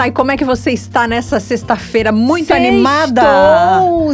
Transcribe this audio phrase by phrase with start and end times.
[0.00, 2.10] Thay, como é que você está nessa sexta-feira?
[2.10, 3.22] Muito Sextou, animada?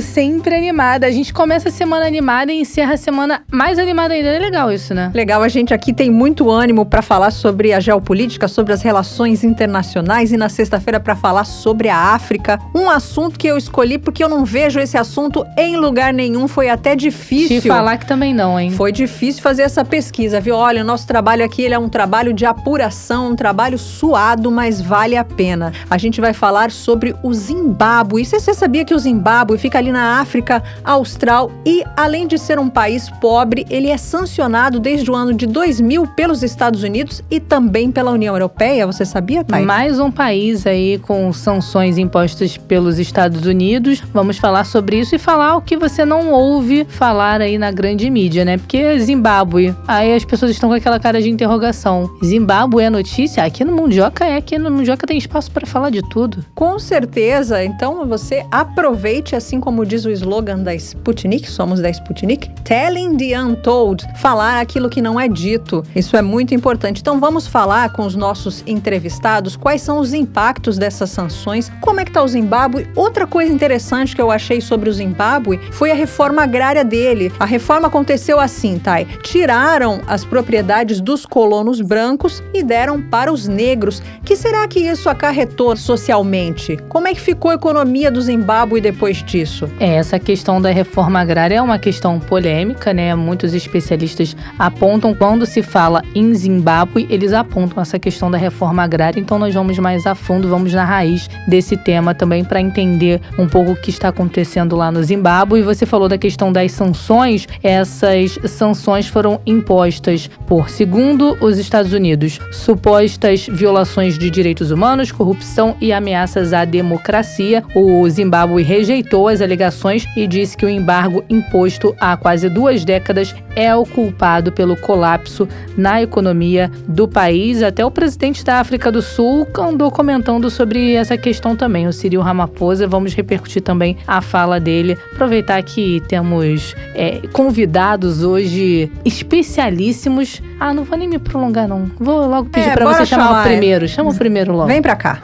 [0.03, 1.07] sempre animada.
[1.07, 4.31] A gente começa a semana animada e encerra a semana mais animada ainda.
[4.31, 5.13] É legal isso, né?
[5.15, 9.45] Legal, a gente aqui tem muito ânimo para falar sobre a geopolítica, sobre as relações
[9.45, 12.59] internacionais e na sexta-feira para falar sobre a África.
[12.75, 16.49] Um assunto que eu escolhi porque eu não vejo esse assunto em lugar nenhum.
[16.49, 17.61] Foi até difícil.
[17.61, 18.73] Te falar que também não, hein?
[18.73, 20.57] Foi difícil fazer essa pesquisa, viu?
[20.57, 24.81] Olha, o nosso trabalho aqui ele é um trabalho de apuração, um trabalho suado, mas
[24.81, 28.25] vale a pena a gente vai falar sobre o Zimbábue.
[28.25, 32.59] Você, você sabia que o Zimbábue fica ali na África Austral e, além de ser
[32.59, 37.41] um país pobre, ele é sancionado desde o ano de 2000 pelos Estados Unidos e
[37.41, 38.87] também pela União Europeia?
[38.87, 39.65] Você sabia, Thay?
[39.65, 44.03] Mais um país aí com sanções impostas pelos Estados Unidos.
[44.13, 48.09] Vamos falar sobre isso e falar o que você não ouve falar aí na grande
[48.11, 48.59] mídia, né?
[48.59, 52.11] Porque Zimbábue, aí as pessoas estão com aquela cara de interrogação.
[52.25, 53.45] Zimbábue é notícia?
[53.45, 56.45] Aqui no Mundioca é, aqui no Mundioca tem espaço para falar de tudo.
[56.55, 57.65] Com certeza.
[57.65, 63.39] Então você aproveite, assim como diz o slogan da Sputnik, somos da Sputnik, telling the
[63.41, 65.83] untold, falar aquilo que não é dito.
[65.95, 67.01] Isso é muito importante.
[67.01, 72.05] Então vamos falar com os nossos entrevistados quais são os impactos dessas sanções, como é
[72.05, 72.89] que está o Zimbábue.
[72.95, 77.33] Outra coisa interessante que eu achei sobre o Zimbábue foi a reforma agrária dele.
[77.39, 79.07] A reforma aconteceu assim, Thay.
[79.23, 84.03] Tiraram as propriedades dos colonos brancos e deram para os negros.
[84.25, 85.46] Que será que isso acarretou
[85.77, 86.77] socialmente?
[86.89, 89.69] Como é que ficou a economia do Zimbábue depois disso?
[89.79, 93.15] É, essa questão da reforma agrária é uma questão polêmica, né?
[93.15, 99.21] Muitos especialistas apontam quando se fala em Zimbábue, eles apontam essa questão da reforma agrária,
[99.21, 103.47] então nós vamos mais a fundo, vamos na raiz desse tema também para entender um
[103.47, 105.61] pouco o que está acontecendo lá no Zimbábue.
[105.61, 111.93] E você falou da questão das sanções, essas sanções foram impostas por, segundo os Estados
[111.93, 117.63] Unidos, supostas violações de direitos humanos, corrupção corrupção e ameaças à democracia.
[117.75, 123.35] O Zimbábue rejeitou as alegações e disse que o embargo imposto há quase duas décadas
[123.55, 127.63] é o culpado pelo colapso na economia do país.
[127.63, 132.21] Até o presidente da África do Sul andou comentando sobre essa questão também, o Cyril
[132.21, 132.87] Ramaphosa.
[132.87, 134.99] Vamos repercutir também a fala dele.
[135.15, 140.43] Aproveitar que temos é, convidados hoje especialíssimos.
[140.61, 141.91] Ah, não vou nem me prolongar, não.
[141.99, 143.89] Vou logo pedir é, para você chamar, chamar o primeiro.
[143.89, 144.69] Chama o primeiro logo.
[144.69, 145.23] Vem para cá.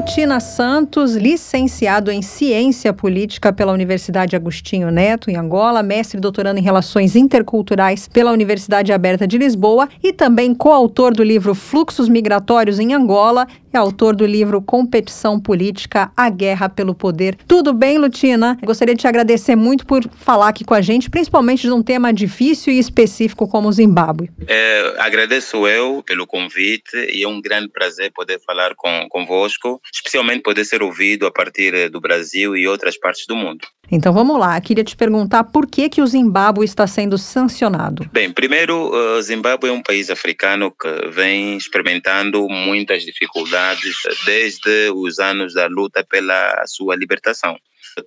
[0.00, 6.58] Lutina Santos, licenciado em Ciência Política pela Universidade Agostinho Neto, em Angola, mestre e doutorando
[6.58, 12.78] em Relações Interculturais pela Universidade Aberta de Lisboa e também coautor do livro Fluxos Migratórios
[12.78, 17.36] em Angola é autor do livro Competição Política, A Guerra pelo Poder.
[17.46, 18.58] Tudo bem, Lutina?
[18.64, 22.12] Gostaria de te agradecer muito por falar aqui com a gente, principalmente de um tema
[22.12, 24.30] difícil e específico como o Zimbábue.
[24.46, 30.42] É, agradeço eu pelo convite e é um grande prazer poder falar com, convosco, especialmente
[30.42, 33.66] poder ser ouvido a partir do Brasil e outras partes do mundo.
[33.90, 38.08] Então vamos lá, queria te perguntar por que, que o Zimbábue está sendo sancionado.
[38.12, 45.18] Bem, primeiro, o Zimbábue é um país africano que vem experimentando muitas dificuldades desde os
[45.18, 47.56] anos da luta pela sua libertação.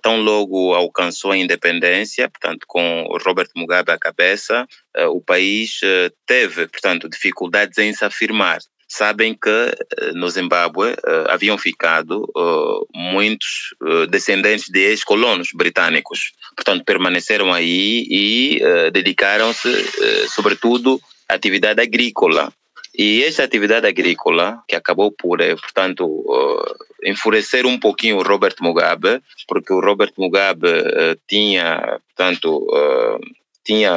[0.02, 4.66] Tão logo alcançou a independência, portanto, com Robert Mugabe à cabeça,
[4.96, 8.58] eh, o país eh, teve, portanto, dificuldades em se afirmar
[8.96, 13.74] sabem que eh, no Zimbábue uh, haviam ficado uh, muitos
[14.08, 16.32] descendentes de ex-colonos britânicos.
[16.54, 18.60] Portanto, permaneceram aí e
[18.92, 19.68] dedicaram-se,
[20.28, 22.52] sobretudo, à atividade agrícola.
[22.96, 26.24] E esta atividade agrícola, que acabou por, portanto,
[27.04, 30.68] enfurecer um pouquinho o Robert Mugabe, porque o Robert Mugabe
[31.28, 32.66] tinha, portanto,
[33.64, 33.92] tinha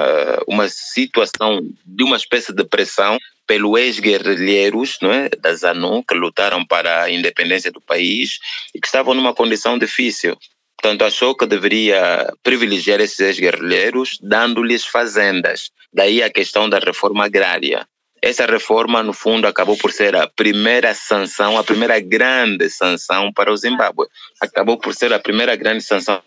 [0.47, 7.03] uma situação de uma espécie de pressão pelo ex-guerrilheiros é, da ZANU, que lutaram para
[7.03, 8.39] a independência do país
[8.75, 10.37] e que estavam numa condição difícil.
[10.79, 15.71] Portanto, achou que deveria privilegiar esses ex-guerrilheiros, dando-lhes fazendas.
[15.91, 17.87] Daí a questão da reforma agrária.
[18.21, 23.51] Essa reforma, no fundo, acabou por ser a primeira sanção, a primeira grande sanção para
[23.51, 24.07] o Zimbábue.
[24.41, 26.21] Acabou por ser a primeira grande sanção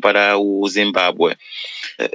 [0.00, 1.36] para o Zimbábue.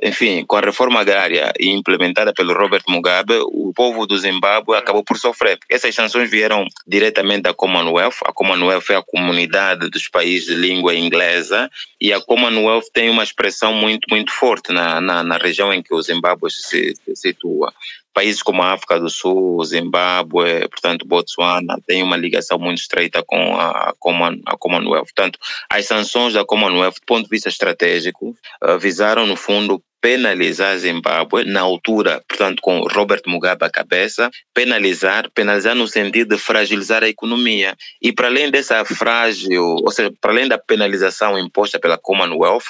[0.04, 5.18] Enfim, com a reforma agrária implementada pelo Robert Mugabe, o povo do Zimbábue acabou por
[5.18, 5.58] sofrer.
[5.70, 8.18] Essas sanções vieram diretamente da Commonwealth.
[8.26, 11.70] A Commonwealth é a comunidade dos países de língua inglesa
[12.00, 15.94] e a Commonwealth tem uma expressão muito, muito forte na, na, na região em que
[15.94, 17.74] o Zimbábue se, se situa.
[18.14, 23.56] Países como a África do Sul, Zimbábue, portanto, Botsuana, têm uma ligação muito estreita com
[23.56, 25.06] a, a Commonwealth.
[25.06, 30.76] Portanto, as sanções da Commonwealth, do ponto de vista estratégico, uh, visaram, no fundo, penalizar
[30.78, 37.04] Zimbábue na altura, portanto, com Robert Mugabe à cabeça, penalizar, penalizar no sentido de fragilizar
[37.04, 37.78] a economia.
[38.02, 42.66] E para além dessa frágil, ou seja, para além da penalização imposta pela Commonwealth,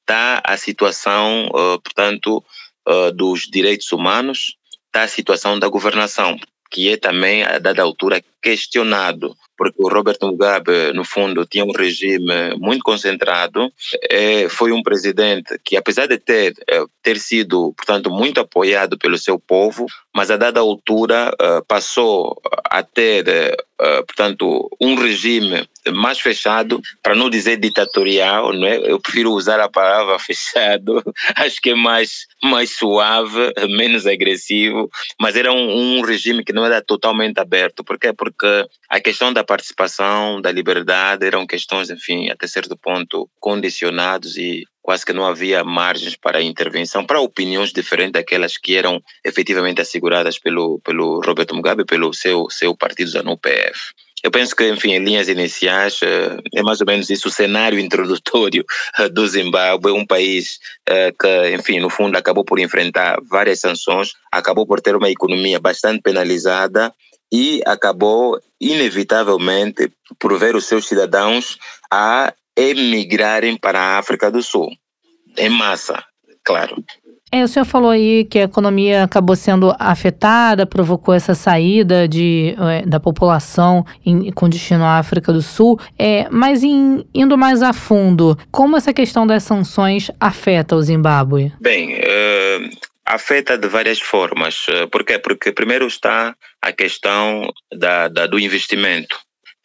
[0.00, 2.42] está a situação, uh, portanto,
[2.88, 4.56] uh, dos direitos humanos,
[4.88, 6.36] está a situação da governação,
[6.70, 11.72] que é também, a dada altura, questionado porque o Robert Mugabe, no fundo, tinha um
[11.72, 13.70] regime muito concentrado.
[14.08, 19.18] É, foi um presidente que, apesar de ter, é, ter sido, portanto, muito apoiado pelo
[19.18, 19.86] seu povo,
[20.18, 23.56] mas a dada altura é, passou a ter,
[24.04, 28.78] portanto, um regime mais fechado, para não dizer ditatorial, não é?
[28.78, 31.00] Eu prefiro usar a palavra fechado,
[31.36, 36.66] acho que é mais, mais suave, menos agressivo, mas era um, um regime que não
[36.66, 37.84] era totalmente aberto.
[37.84, 38.12] Por quê?
[38.12, 44.64] Porque a questão da participação, da liberdade, eram questões, enfim, até certo ponto condicionados e
[44.88, 50.38] quase que não havia margens para intervenção, para opiniões diferentes daquelas que eram efetivamente asseguradas
[50.38, 53.78] pelo, pelo Roberto Mugabe, pelo seu, seu partido ZANU-PF.
[54.24, 57.78] Eu penso que, enfim, em linhas iniciais, eh, é mais ou menos isso o cenário
[57.84, 58.64] introdutório
[58.98, 60.58] eh, do Zimbábue, um país
[60.88, 65.60] eh, que, enfim, no fundo acabou por enfrentar várias sanções, acabou por ter uma economia
[65.60, 66.94] bastante penalizada
[67.30, 71.58] e acabou, inevitavelmente, por ver os seus cidadãos
[71.90, 74.68] a emigrarem para a África do Sul,
[75.36, 76.02] em massa,
[76.44, 76.82] claro.
[77.30, 82.56] É, o senhor falou aí que a economia acabou sendo afetada, provocou essa saída de,
[82.58, 87.62] é, da população em, com destino à África do Sul, é, mas em, indo mais
[87.62, 91.52] a fundo, como essa questão das sanções afeta o Zimbábue?
[91.60, 92.70] Bem, uh,
[93.04, 94.66] afeta de várias formas.
[94.68, 95.18] Eh, por quê?
[95.18, 99.18] Porque primeiro está a questão da, da do investimento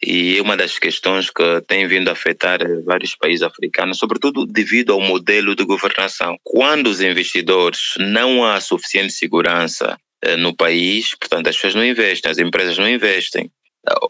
[0.06, 5.02] e uma das questões que tem vindo a afetar vários países africanos, sobretudo devido ao
[5.02, 6.38] modelo de governação.
[6.44, 12.32] Quando os investidores não há suficiente segurança eh, no país, portanto, as pessoas não investem,
[12.32, 13.50] as empresas não investem,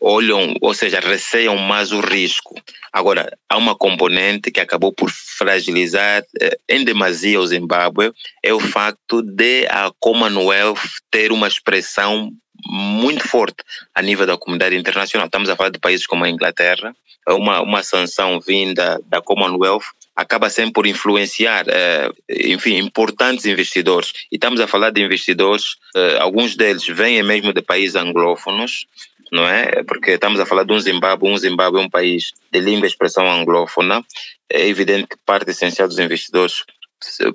[0.01, 2.55] olham, ou seja, receiam mais o risco.
[2.91, 8.11] Agora, há uma componente que acabou por fragilizar eh, em demasia o Zimbábue,
[8.43, 10.79] é o facto de a Commonwealth
[11.09, 12.31] ter uma expressão
[12.65, 13.63] muito forte
[13.93, 15.27] a nível da comunidade internacional.
[15.27, 16.95] Estamos a falar de países como a Inglaterra,
[17.27, 24.11] uma, uma sanção vinda da Commonwealth acaba sempre por influenciar, eh, enfim, importantes investidores.
[24.31, 28.85] E estamos a falar de investidores, eh, alguns deles vêm mesmo de países anglófonos,
[29.31, 29.83] não é?
[29.83, 32.89] Porque estamos a falar de um Zimbábue, um Zimbábue é um país de língua e
[32.89, 34.03] expressão anglófona.
[34.49, 36.63] É evidente que parte essencial dos investidores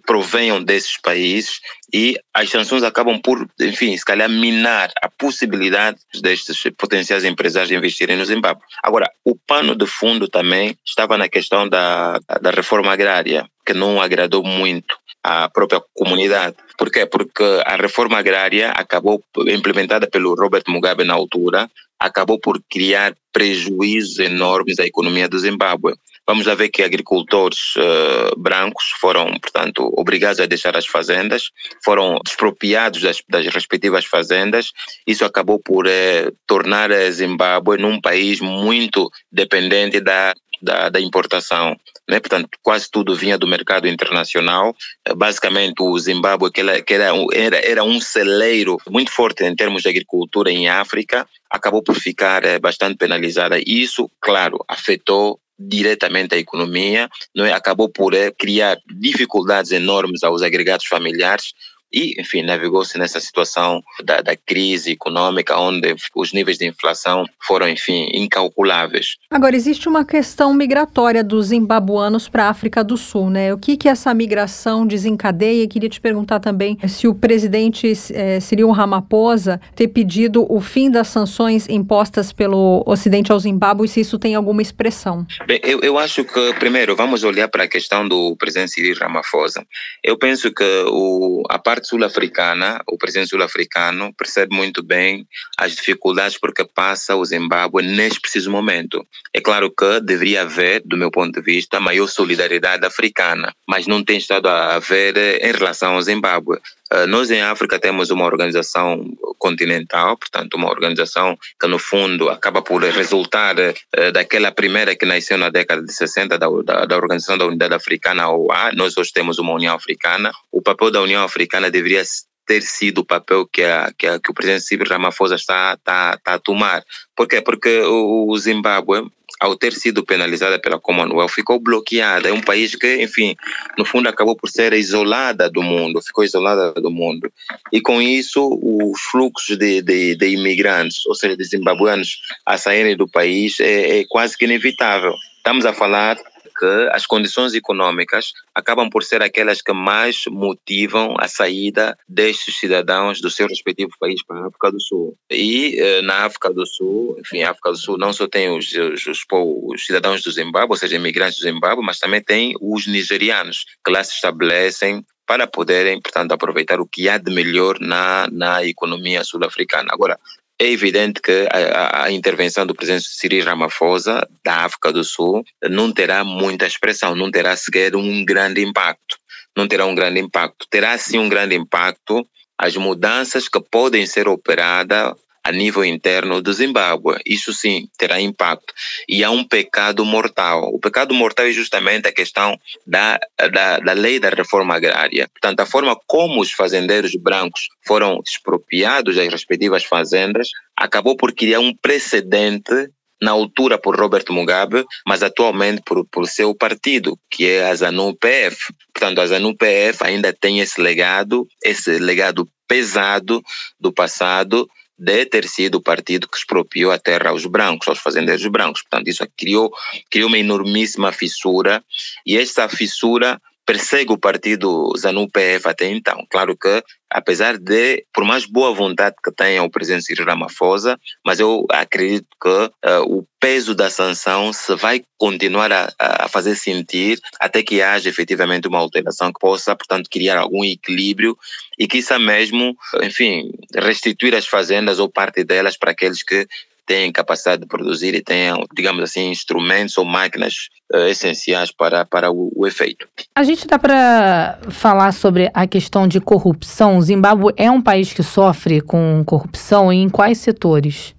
[0.06, 1.60] provenham desses países
[1.93, 8.17] e as sanções acabam por, enfim, se calhar minar a possibilidade destes potenciais empresários investirem
[8.17, 8.62] no Zimbábue.
[8.82, 14.00] Agora, o pano de fundo também estava na questão da, da reforma agrária, que não
[14.00, 16.56] agradou muito à própria comunidade.
[16.76, 17.06] Por quê?
[17.06, 24.19] Porque a reforma agrária acabou implementada pelo Robert Mugabe na altura, acabou por criar prejuízos
[24.19, 25.94] enormes à economia do Zimbábue.
[26.26, 31.50] Vamos ver que agricultores uh, brancos foram, portanto, obrigados a deixar as fazendas,
[31.84, 34.72] foram despropriados das, das respectivas fazendas.
[35.06, 41.76] Isso acabou por uh, tornar a Zimbábue num país muito dependente da da, da, importação.
[42.08, 42.18] Né?
[42.18, 44.75] Portanto, quase tudo vinha do mercado internacional.
[45.06, 47.14] Eh, basicamente, o Zimbábue, que, era, que era,
[47.62, 52.97] era, um celeiro muito forte em termos de agricultura em África, acabou por ficar bastante
[52.97, 53.58] penalizada.
[53.58, 57.53] E isso, claro, afetou diretamente à economia, não é?
[57.53, 61.53] acabou por é, criar dificuldades enormes aos agregados familiares,
[61.92, 67.68] e, enfim, navegou-se nessa situação da, da, crise econômica, onde os níveis de inflação foram,
[67.68, 69.16] enfim, incalculáveis.
[69.30, 73.52] Agora, existe uma questão migratória dos zimbabuanos para a África do Sul, né?
[73.52, 75.64] O que, que essa migração desencadeia?
[75.64, 80.90] E queria te perguntar também se o presidente eh, Cyril Ramaphosa ter pedido o fim
[80.90, 85.26] das sanções impostas pelo Ocidente ao Zimbábue, se isso tem alguma expressão.
[85.47, 89.66] Bem, eu, eu acho que, primeiro, vamos olhar para a questão do presidente Cyril Ramaphosa.
[90.02, 95.76] Eu penso que o, a parte parte sul-africana, o presidente sul-africano percebe muito bem as
[95.76, 99.06] dificuldades porque passa o Zimbábue neste preciso momento.
[99.32, 104.04] É claro que deveria haver, do meu ponto de vista, maior solidariedade africana, mas não
[104.04, 106.58] tem estado a haver em relação ao Zimbábue.
[106.92, 109.04] Eh, nós em África temos uma organização
[109.38, 115.38] continental, portanto, uma organização que no fundo acaba por resultar uh, daquela primeira que nasceu
[115.38, 118.73] na década de 60 da, da, da Organização da Unidade Africana, OA.
[118.75, 120.33] Nós hoje temos uma União Africana.
[120.50, 122.02] O papel da União Africana deveria
[122.47, 126.14] ter sido o papel que, a, que, a, que o presidente Cyril Ramaphosa está, está,
[126.16, 126.83] está a tomar.
[127.14, 127.42] Por quê?
[127.42, 129.07] Porque o Zimbábue
[129.40, 132.28] ao ter sido penalizada pela Commonwealth, ficou bloqueada.
[132.28, 133.37] É um país que, enfim,
[133.76, 137.30] no fundo acabou por ser isolada do mundo, ficou isolada do mundo.
[137.73, 142.97] E com isso, os fluxos de, de, de imigrantes, ou seja, de zimbabuanos, a saírem
[142.97, 145.14] do país é, é quase que inevitável.
[145.37, 146.18] Estamos a falar
[146.59, 153.21] que as condições econômicas acabam por ser aquelas que mais motivam a saída destes cidadãos
[153.21, 155.17] do seu respectivo país para a África do Sul.
[155.31, 158.73] E eh, na África do Sul, enfim, a África do Sul não só tem os,
[158.73, 162.87] os, os, os cidadãos do Zimbábue, ou seja, imigrantes do Zimbábue, mas também tem os
[162.87, 168.27] nigerianos, que lá se estabelecem para poderem, portanto, aproveitar o que há de melhor na,
[168.33, 169.88] na economia sul-africana.
[169.93, 170.19] Agora,
[170.61, 175.93] é evidente que a, a, intervenção do presidente Cyril Ramaphosa da África do Sul não
[175.93, 179.17] terá muita expressão, não terá sequer um grande impacto.
[179.57, 180.67] Não terá um grande impacto.
[180.69, 182.27] Terá sim um grande impacto
[182.59, 187.18] as mudanças que podem ser operadas a nível interno do Zimbábue.
[187.25, 188.73] Isso sim terá impacto.
[189.09, 190.71] E há um pecado mortal.
[190.73, 193.18] O pecado mortal é justamente a questão da,
[193.52, 195.28] da, da lei da reforma agrária.
[195.28, 201.61] Portanto, a forma como os fazendeiros brancos foram expropriados das respectivas fazendas acabou por criar
[201.61, 202.90] um precedente
[203.21, 208.57] na altura por Robert Mugabe, mas atualmente por, por seu partido, que é a ZANU-PF.
[208.95, 213.42] Portanto, a ZANU-PF ainda tem esse legado, esse legado pesado
[213.80, 214.68] do passado,
[214.99, 218.83] de ter sido o partido que expropriou a terra aos brancos, aos fazendeiros brancos.
[218.83, 219.73] Portanto, isso criou,
[220.11, 221.85] criou uma enormíssima fissura
[222.26, 226.26] e essa fissura persegue o partido ZANU-PF até então.
[226.30, 231.38] Claro que, apesar de, por mais boa vontade que tenha o presidente Ciro Ramaphosa, mas
[231.38, 237.20] eu acredito que uh, o peso da sanção se vai continuar a, a, fazer sentir
[237.38, 241.37] até que haja efetivamente uma alteração que possa, portanto, criar algum equilíbrio
[241.78, 246.48] e que isso mesmo, enfim, restituir as fazendas ou parte delas para aqueles que
[246.88, 250.54] têm capacidade de produzir e tenham, digamos assim, instrumentos ou máquinas
[250.95, 253.07] uh, essenciais para, para o, o, efeito.
[253.35, 256.97] A gente dá para falar sobre a questão de corrupção.
[256.97, 261.14] O Zimbábue é um país que sofre com corrupção e em quais setores?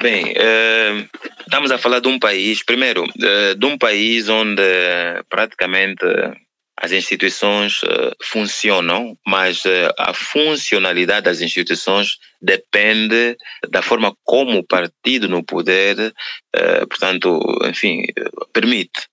[0.00, 1.08] Bem, uh,
[1.40, 4.62] estamos a falar de um país, primeiro, uh, de um país onde
[5.28, 6.06] praticamente
[6.80, 13.36] as instituições uh, funcionam, mas uh, a funcionalidade das instituições depende
[13.68, 18.04] da forma como o partido no poder, uh, portanto, enfim,
[18.52, 19.08] permite.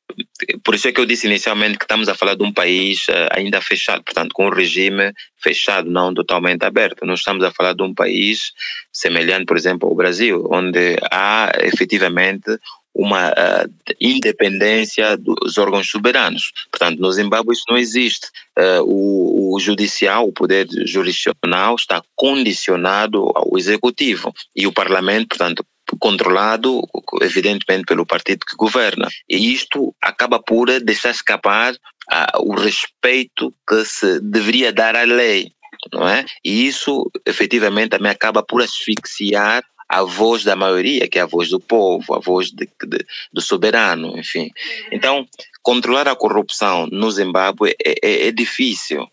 [0.63, 3.59] Por isso é que eu disse inicialmente que estamos a falar de um país ainda
[3.59, 7.05] fechado, portanto, com um regime fechado, não totalmente aberto.
[7.05, 8.53] Não estamos a falar de um país
[8.93, 12.57] semelhante, por exemplo, ao Brasil, onde há efetivamente
[12.95, 16.53] uma uh, independência dos órgãos soberanos.
[16.71, 18.27] Portanto, no Zimbábue isso não existe.
[18.57, 25.65] Uh, o, o, judicial, o poder jurisdicional está condicionado ao executivo e o parlamento, portanto,
[25.99, 26.81] controlado,
[27.21, 29.07] evidentemente, pelo partido que governa.
[29.29, 35.51] E isto acaba por deixar escapar uh, o respeito que se deveria dar à lei.
[35.93, 36.25] Não é?
[36.43, 41.49] E isso, efetivamente, também acaba por asfixiar a voz da maioria, que é a voz
[41.49, 44.49] do povo, a voz de, de, do soberano, enfim.
[44.91, 45.27] Então,
[45.61, 49.07] controlar a corrupção no Zimbábue é, é, é, difícil.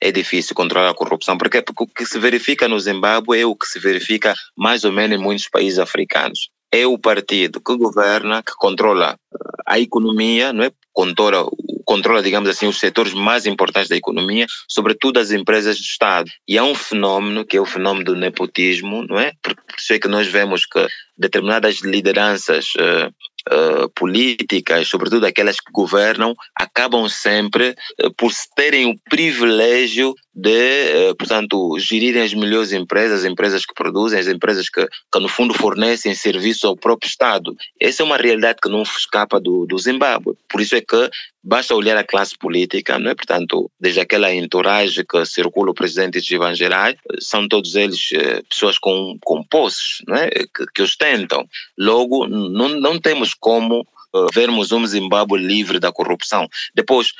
[0.00, 3.56] É difícil controlar a corrupção, porque, porque o que se verifica no Zimbábue é o
[3.56, 6.50] que se verifica mais ou menos em muitos países africanos.
[6.70, 9.18] É o partido que governa, que controla
[9.64, 10.72] a economia, não é?
[10.92, 11.48] Controla,
[11.86, 16.30] controla, digamos assim, os setores mais importantes da economia, sobretudo as empresas do Estado.
[16.46, 19.32] E há um fenómeno que é o fenómeno do nepotismo, não é?
[19.40, 23.08] Por isso é que nós vemos que determinadas lideranças uh,
[23.52, 27.74] uh, políticas, sobretudo aquelas que governam, acabam sempre
[28.04, 34.18] uh, por terem o privilégio de, portanto, gerirem as melhores empresas, as empresas que produzem,
[34.18, 37.56] as empresas que, que no fundo fornecem serviços ao próprio Estado.
[37.80, 40.36] Essa é uma realidade que não escapa do, do Zimbábue.
[40.46, 41.10] Por isso é que
[41.42, 43.14] basta olhar a classe política, não é?
[43.14, 48.08] Portanto, desde aquela entourage que circula o presidente Ivan Gerais, são todos eles
[48.48, 50.28] pessoas com, com posses, não é?
[50.30, 51.46] Que, que ostentam.
[51.78, 56.48] Logo, não, não temos como uh, vermos um Zimbábue livre da corrupção.
[56.74, 57.12] Depois,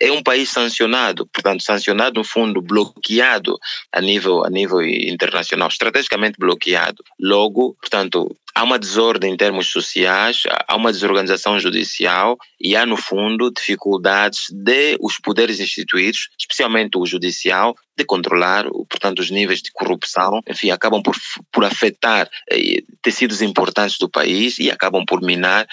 [0.00, 3.58] é um país sancionado, portanto, sancionado no fundo, bloqueado
[3.92, 7.02] a nível, a nível internacional, estrategicamente bloqueado.
[7.18, 12.96] Logo, portanto, há uma desordem em termos sociais, há uma desorganização judicial e há, no
[12.96, 19.70] fundo, dificuldades de os poderes instituídos, especialmente o judicial, de controlar, portanto, os níveis de
[19.72, 21.14] corrupção, enfim, acabam por,
[21.52, 25.66] por afetar eh, tecidos importantes do país e acabam por minar,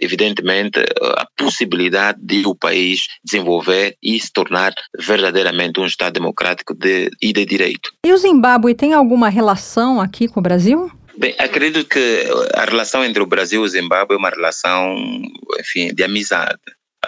[0.00, 0.78] evidentemente,
[1.16, 7.10] a possibilidade de o país desenvolver desenvolver e se tornar verdadeiramente um Estado democrático de,
[7.20, 7.90] e de direito.
[8.04, 10.90] E o Zimbábue tem alguma relação aqui com o Brasil?
[11.16, 14.96] Bem, acredito que a relação entre o Brasil e o Zimbábue é uma relação,
[15.60, 16.58] enfim, de amizade.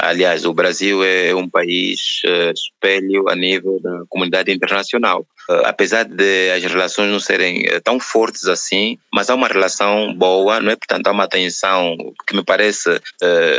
[0.00, 5.26] Aliás, o Brasil é um país uh, espelho a nível da comunidade internacional.
[5.48, 10.12] Uh, apesar de as relações não serem uh, tão fortes assim, mas há uma relação
[10.14, 10.76] boa, não é?
[10.76, 13.00] Portanto, há uma atenção que me parece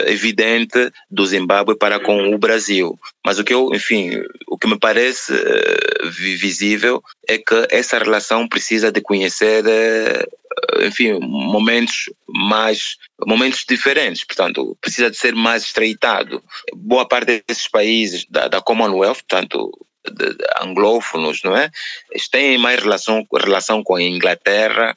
[0.05, 2.97] evidente do Zimbábue para com o Brasil.
[3.25, 4.11] Mas o que eu, enfim,
[4.47, 5.33] o que me parece
[6.37, 9.63] visível é que essa relação precisa de conhecer
[10.81, 16.43] enfim, momentos mais, momentos diferentes, portanto, precisa de ser mais estreitado.
[16.75, 19.71] Boa parte desses países da, da Commonwealth, portanto,
[20.11, 21.69] de, de anglófonos, não é?
[22.11, 24.95] Eles têm mais relação, relação com a Inglaterra,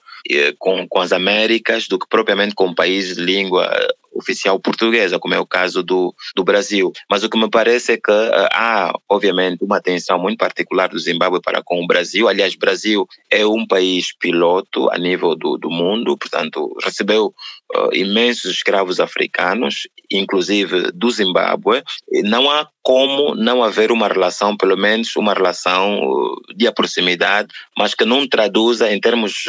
[0.58, 3.70] com, com as Américas, do que propriamente com países de língua
[4.12, 6.92] oficial portuguesa, como é o caso do, do Brasil.
[7.08, 10.98] Mas o que me parece é que uh, há, obviamente, uma atenção muito particular do
[10.98, 12.28] Zimbábue para com o Brasil.
[12.28, 17.26] Aliás, o Brasil é um país piloto a nível do, do mundo, portanto, recebeu
[17.74, 21.82] uh, imensos escravos africanos, inclusive do Zimbábue.
[22.24, 26.00] Não há como não haver uma relação, pelo menos uma relação
[26.56, 29.44] de proximidade, mas que não traduza em termos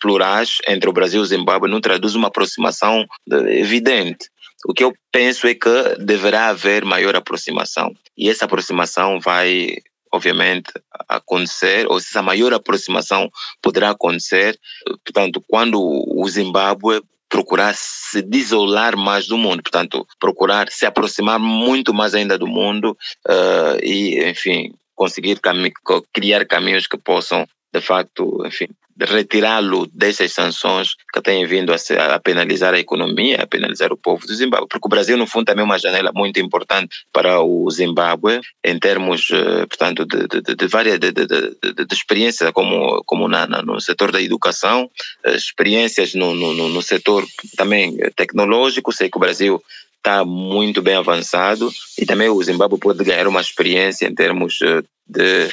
[0.00, 3.04] plurais entre o Brasil e o Zimbábue, não traduz uma aproximação
[3.48, 4.28] evidente.
[4.66, 7.94] O que eu penso é que deverá haver maior aproximação.
[8.16, 9.76] E essa aproximação vai,
[10.12, 10.72] obviamente,
[11.08, 13.30] acontecer, ou essa maior aproximação
[13.62, 14.58] poderá acontecer,
[15.04, 21.92] portanto, quando o Zimbábue procurar se desolar mais do mundo, portanto, procurar se aproximar muito
[21.92, 22.96] mais ainda do mundo
[23.28, 25.72] uh, e, enfim, conseguir cami
[26.12, 28.68] criar caminhos que possam, de facto, enfim,
[29.04, 33.96] retirá-lo dessas sanções que têm vindo a, se, a, penalizar a economia, a penalizar o
[33.96, 34.68] povo do Zimbábue.
[34.68, 38.78] Porque o Brasil, no fundo, também é uma janela muito importante para o Zimbábue, em
[38.78, 43.62] termos, eh, portanto, de, de, de várias de, de, de, experiências, como, como na, na,
[43.62, 44.90] no setor da educação,
[45.24, 48.92] eh, experiências no, no, no setor também tecnológico.
[48.92, 49.62] Sei que o Brasil
[49.98, 54.82] está muito bem avançado e também o Zimbábue pode ganhar uma experiência em termos eh,
[55.06, 55.48] de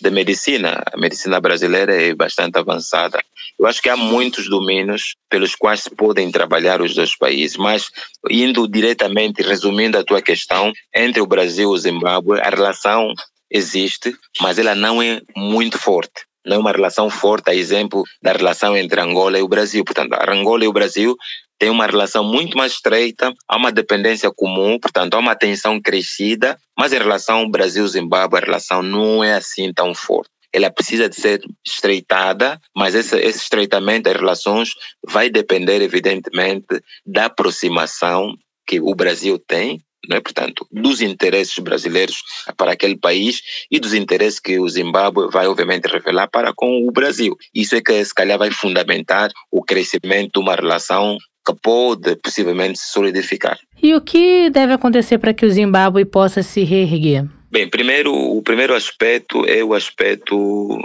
[0.00, 0.82] de medicina.
[0.92, 3.22] A medicina brasileira é bastante avançada.
[3.58, 7.86] Eu acho que há muitos domínios pelos quais se podem trabalhar os dois países, mas
[8.30, 13.12] indo diretamente, resumindo a tua questão, entre o Brasil e o Zimbábue, a relação
[13.50, 18.32] existe, mas ela não é muito forte não é uma relação forte, a exemplo da
[18.32, 19.84] relação entre Angola e o Brasil.
[19.84, 21.14] Portanto, Angola e o Brasil
[21.60, 26.58] têm uma relação muito mais estreita, há uma dependência comum, portanto, há uma tensão crescida,
[26.76, 31.40] mas em relação Brasil-Zimbábue, a relação não é assim tão forte ela precisa de ser
[31.64, 34.70] estreitada, mas esse, esse estreitamento das relações
[35.06, 38.34] vai depender, evidentemente, da aproximação
[38.66, 40.20] que o Brasil tem não é?
[40.20, 42.16] portanto, dos interesses brasileiros
[42.56, 46.90] para aquele país e dos interesses que o Zimbábue vai, obviamente, revelar para com o
[46.90, 47.36] Brasil.
[47.54, 51.18] Isso é que, se calhar, vai fundamentar o crescimento de uma relação
[51.54, 53.58] que pode possivelmente se solidificar.
[53.82, 57.26] E o que deve acontecer para que o Zimbábue possa se reerguer?
[57.50, 60.78] Bem, primeiro, o primeiro aspecto é o aspecto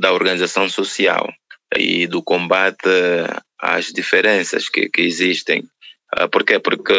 [0.00, 1.28] da organização social
[1.76, 2.88] e do combate
[3.58, 5.62] às diferenças que, que existem.
[6.14, 6.58] Ah, por quê?
[6.58, 6.94] Porque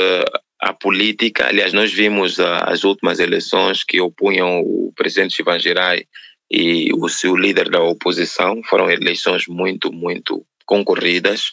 [0.60, 6.06] a política, aliás, nós vimos as últimas eleições que opunham o presidente Chivangirai
[6.50, 11.52] e o seu líder da oposição, foram eleições muito, muito concorridas.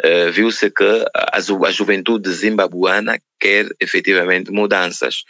[0.00, 5.24] Uh, Viu-se que a, a juventude zimbabuana quer efetivamente mudanças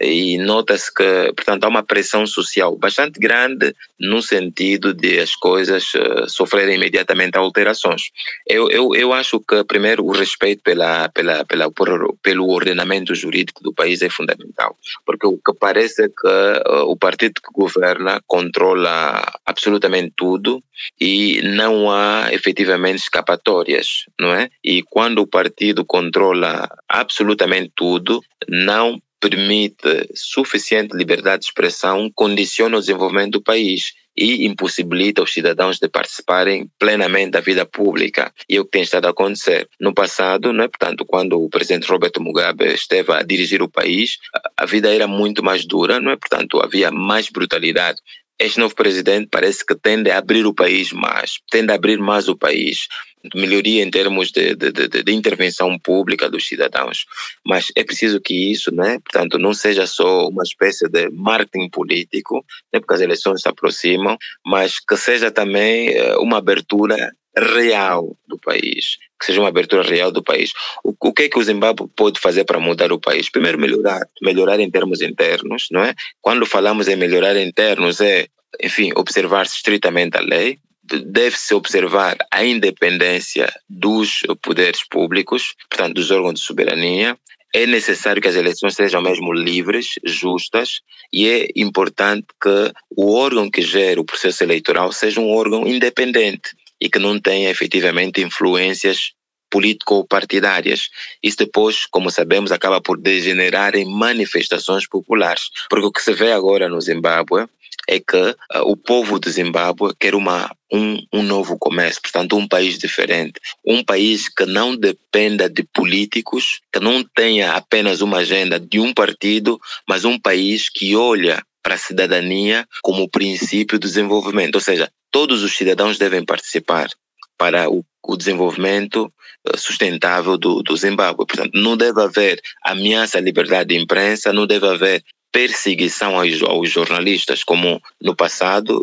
[0.00, 5.84] e nota-se que, portanto, há uma pressão social bastante grande no sentido de as coisas
[5.94, 8.02] uh, sofrerem imediatamente alterações.
[8.46, 13.62] Eu, eu, eu acho que, primeiro, o respeito pela, pela, pela, por, pelo ordenamento jurídico
[13.62, 18.20] do país é fundamental, porque o que parece é que uh, o partido que governa
[18.26, 20.62] controla absolutamente tudo
[21.00, 24.50] e não há efetivamente escapatórias, não é?
[24.62, 32.80] E quando o partido controla absolutamente tudo, não permite suficiente liberdade de expressão, condiciona o
[32.80, 38.32] desenvolvimento do país e impossibilita os cidadãos de participarem plenamente da vida pública.
[38.48, 39.68] E é o que tem estado a acontecer.
[39.78, 40.68] No passado, não é?
[40.68, 44.16] portanto, quando o presidente Roberto Mugabe esteve a dirigir o país,
[44.56, 46.16] a vida era muito mais dura, não é?
[46.16, 48.00] portanto, havia mais brutalidade
[48.38, 52.28] este novo presidente parece que tende a abrir o país mais, tende a abrir mais
[52.28, 52.86] o país,
[53.34, 57.06] melhoria em termos de, de, de, de, intervenção pública dos cidadãos.
[57.44, 62.44] Mas é preciso que isso, né, portanto, não seja só uma espécie de marketing político,
[62.72, 68.38] né, porque as eleições se aproximam, mas que seja também eh, uma abertura real do
[68.38, 70.52] país, que seja uma abertura real do país.
[70.82, 73.30] O, o que é que o Zimbábue pode fazer para mudar o país?
[73.30, 75.94] Primeiro, melhorar, melhorar em termos internos, não é?
[76.20, 78.26] Quando falamos em melhorar internos, é,
[78.62, 80.58] enfim, observar-se estritamente a lei,
[81.04, 87.18] deve-se observar a independência dos poderes públicos, portanto, dos órgãos de soberania.
[87.54, 90.80] É necessário que as eleições sejam mesmo livres, justas,
[91.12, 96.50] e é importante que o órgão que gere o processo eleitoral seja um órgão independente
[96.80, 99.12] e que não tenha efetivamente influências
[99.50, 100.88] político-partidárias.
[101.22, 105.50] Isso depois, como sabemos, acaba por degenerar em manifestações populares.
[105.68, 107.46] Porque o que se vê agora no Zimbábue
[107.88, 112.48] é que uh, o povo do Zimbábue quer uma, um, um novo começo, portanto, um
[112.48, 113.40] país diferente.
[113.64, 118.92] Um país que não dependa de políticos, que não tenha apenas uma agenda de um
[118.92, 124.56] partido, mas um país que olha para a cidadania como princípio do desenvolvimento.
[124.56, 126.90] Ou seja, todos os cidadãos devem participar
[127.38, 129.10] para o, o desenvolvimento
[129.48, 131.24] uh, sustentável do, do Zimbábue.
[131.26, 135.02] Portanto, não deve haver ameaça à liberdade de imprensa, não deve haver
[135.32, 138.82] perseguição aos, aos jornalistas, como no passado,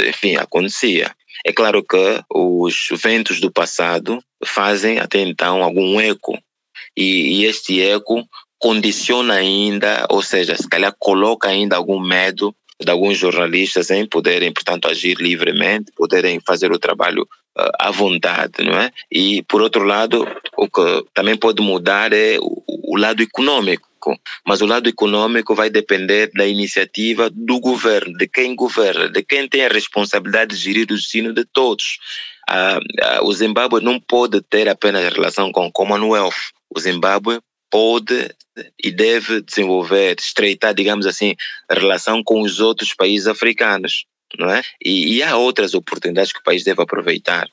[0.00, 1.14] enfim, acontecia.
[1.46, 6.36] É claro que os ventos do passado fazem até então algum eco,
[6.96, 8.26] e, e este eco
[8.58, 14.52] condiciona ainda, ou seja, se calhar coloca ainda algum medo de alguns jornalistas em poderem,
[14.52, 18.90] portanto, agir livremente, poderem fazer o trabalho uh, à vontade, não é?
[19.10, 23.88] E, por outro lado, o que também pode mudar é o, o lado econômico
[24.46, 29.48] mas o lado econômico vai depender da iniciativa do governo, de quem governa, de quem
[29.48, 31.98] tem a responsabilidade de gerir o destino de todos.
[32.48, 36.52] Ah, ah, o Zimbábue não pode ter apenas relação com o Commonwealth.
[36.74, 38.30] O Zimbábue pode
[38.82, 41.34] e deve desenvolver, estreitar, digamos assim,
[41.68, 44.04] a relação com os outros países africanos,
[44.38, 44.62] não é?
[44.84, 47.48] E, e há outras oportunidades que o país deve aproveitar.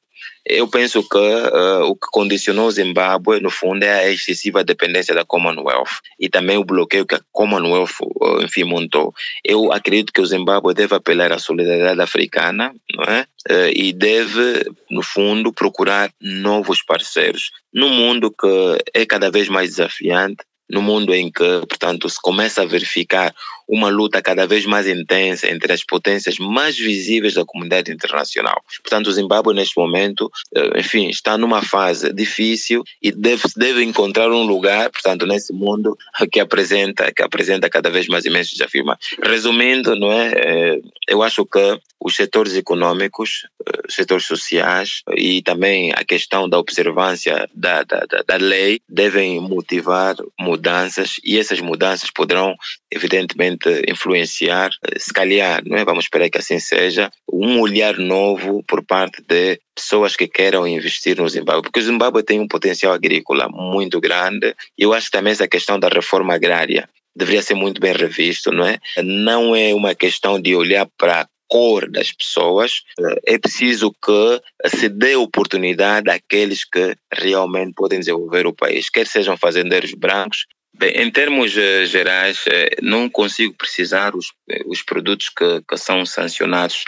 [0.45, 5.15] Eu penso que uh, o que condicionou o Zimbábue, no fundo, é a excessiva dependência
[5.15, 9.11] da Commonwealth e também o bloqueio que a Commonwealth, uh, enfim, montou.
[9.43, 13.25] Eu acredito que o Zimbábue deve apelar à solidariedade africana, não é?
[13.49, 17.49] Uh, e deve, no fundo, procurar novos parceiros.
[17.73, 22.61] Num mundo que é cada vez mais desafiante, no mundo em que, portanto, se começa
[22.61, 23.33] a verificar
[23.67, 28.61] uma luta cada vez mais intensa entre as potências mais visíveis da comunidade internacional.
[28.83, 34.31] Portanto, o Zimbábue, neste momento, eh, enfim, está numa fase difícil e deve, deve encontrar
[34.31, 35.97] um lugar, portanto, nesse mundo
[36.31, 38.85] que apresenta, que apresenta cada vez mais imensos desafios.
[39.23, 45.41] Resumindo, não é, eh, eu acho que os setores econômicos, os eh, setores sociais e
[45.41, 52.11] também a questão da observância da, da, da lei devem motivar mudanças e essas mudanças
[52.11, 52.55] poderão,
[52.91, 53.54] evidentemente,
[53.87, 55.85] influenciar, se calhar, não é?
[55.85, 61.17] Vamos esperar que assim seja, um olhar novo por parte de pessoas que queiram investir
[61.17, 65.31] no Zimbábue, porque o Zimbábue tem um potencial agrícola muito grande e eu acho também
[65.31, 68.77] essa questão da reforma agrária deveria ser muito bem revisto, não é?
[69.01, 72.81] Não é uma questão de olhar para cor das pessoas,
[73.25, 79.37] é preciso que se dê oportunidade àqueles que realmente podem desenvolver o país, quer sejam
[79.37, 80.45] fazendeiros brancos,
[80.77, 85.77] Bem, em termos uh, gerais, uh, não consigo precisar os, eh, os produtos que, que,
[85.77, 86.83] são sancionados,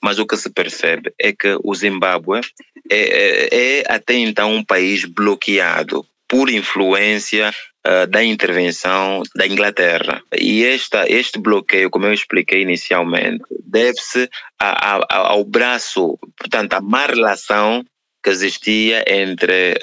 [0.00, 2.40] mas o que se percebe é que o Zimbábue
[2.88, 7.52] é, é, é até então um país bloqueado por influência
[7.86, 10.22] uh, da intervenção da Inglaterra.
[10.38, 17.84] E esta, este bloqueio, como eu expliquei inicialmente, deve-se ao braço, portanto, à má relação
[18.22, 19.74] que existia entre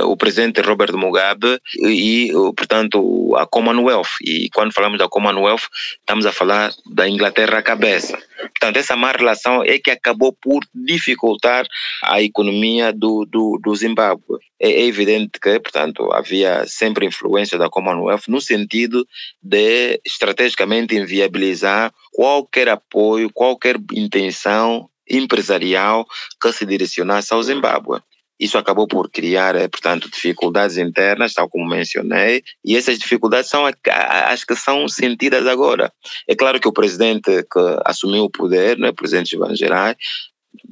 [0.00, 4.16] uh, o presidente Robert Mugabe e, portanto, a Commonwealth.
[4.22, 8.18] E quando falamos da Commonwealth, estamos a falar da Inglaterra à cabeça.
[8.38, 11.66] Portanto, essa má relação é que acabou por dificultar
[12.04, 14.38] a economia do, do, do Zimbábue.
[14.60, 19.06] É, é evidente que, portanto, havia sempre influência da Commonwealth no sentido
[19.42, 26.06] de estrategicamente inviabilizar qualquer apoio, qualquer intenção empresarial
[26.40, 28.00] que se direcionasse ao Zimbábue.
[28.38, 33.64] Isso acabou por criar, eh, portanto, dificuldades internas, tal como mencionei, e essas dificuldades são
[33.64, 35.90] as que são sentidas agora.
[36.28, 39.96] É claro que o presidente que assumiu o poder, né, o presidente Ivan Gerai,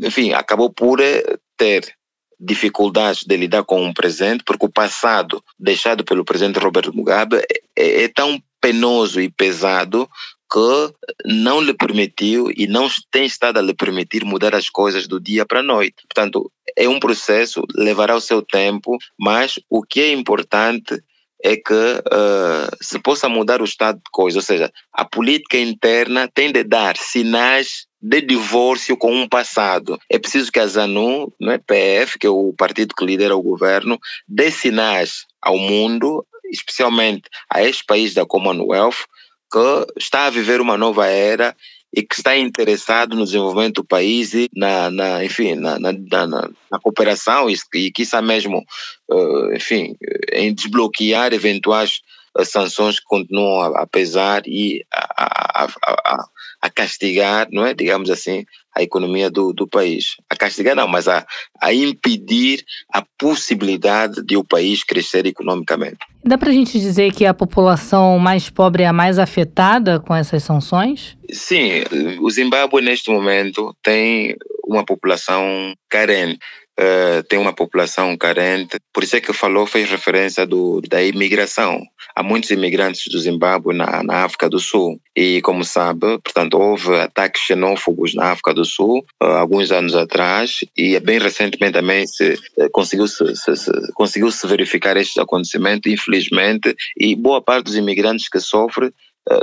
[0.03, 1.23] enfim, acabou por eh,
[1.57, 1.94] ter
[2.38, 7.37] dificuldades de lidar com o presente, porque o passado deixado pelo presidente Robert Mugabe
[7.77, 10.09] é, é tão penoso e pesado
[10.55, 15.19] que não lhe permitiu e não tem estado a lhe permitir mudar as coisas do
[15.19, 15.97] dia para a noite.
[16.09, 21.03] Portanto, é um processo, levará o seu tempo, mas o que é importante
[21.43, 26.31] é que uh, se possa mudar o estado de coisas, ou seja, a política interna
[26.33, 29.99] tem de dar sinais de divórcio com um passado.
[30.09, 33.43] É preciso que a ZANU, não é, PF, que é o partido que lidera o
[33.43, 39.05] governo, dê sinais ao mundo, especialmente a este país da Commonwealth,
[39.50, 41.54] que está a viver uma nova era
[41.96, 45.92] e que está interessado no desenvolvimento do país e na, na enfim, na, na,
[46.26, 48.64] na, cooperação e, e quiçá mesmo,
[49.09, 49.94] uh, enfim,
[50.33, 52.00] em desbloquear eventuais
[52.42, 56.25] sanções que continuam a, a pesar e a, a, a,
[56.62, 58.44] a, castigar, não é, digamos assim,
[58.75, 60.16] a economia do, do país.
[60.29, 61.25] A castigar não, mas a,
[61.61, 65.99] a impedir a possibilidade de o país crescer economicamente.
[66.25, 70.14] Dá para a gente dizer que a população mais pobre é a mais afetada com
[70.14, 71.16] essas sanções?
[71.31, 71.85] Sim,
[72.20, 76.38] o Zimbábue neste momento tem uma população carente.
[76.79, 81.81] Uh, tem uma população carente, por isso é que falou, fez referência do, da imigração.
[82.17, 85.01] Há muitos imigrantes do Zimbábue na, na África do Sul.
[85.17, 90.59] E, como sabe, portanto, houve ataques xenófobos na África do Sul uh, alguns anos atrás.
[90.77, 95.93] E bem recentemente também se, uh, conseguiu, -se, se, se, conseguiu se verificar estes acontecimentos,
[95.93, 98.91] infelizmente, e boa parte dos imigrantes que sofrem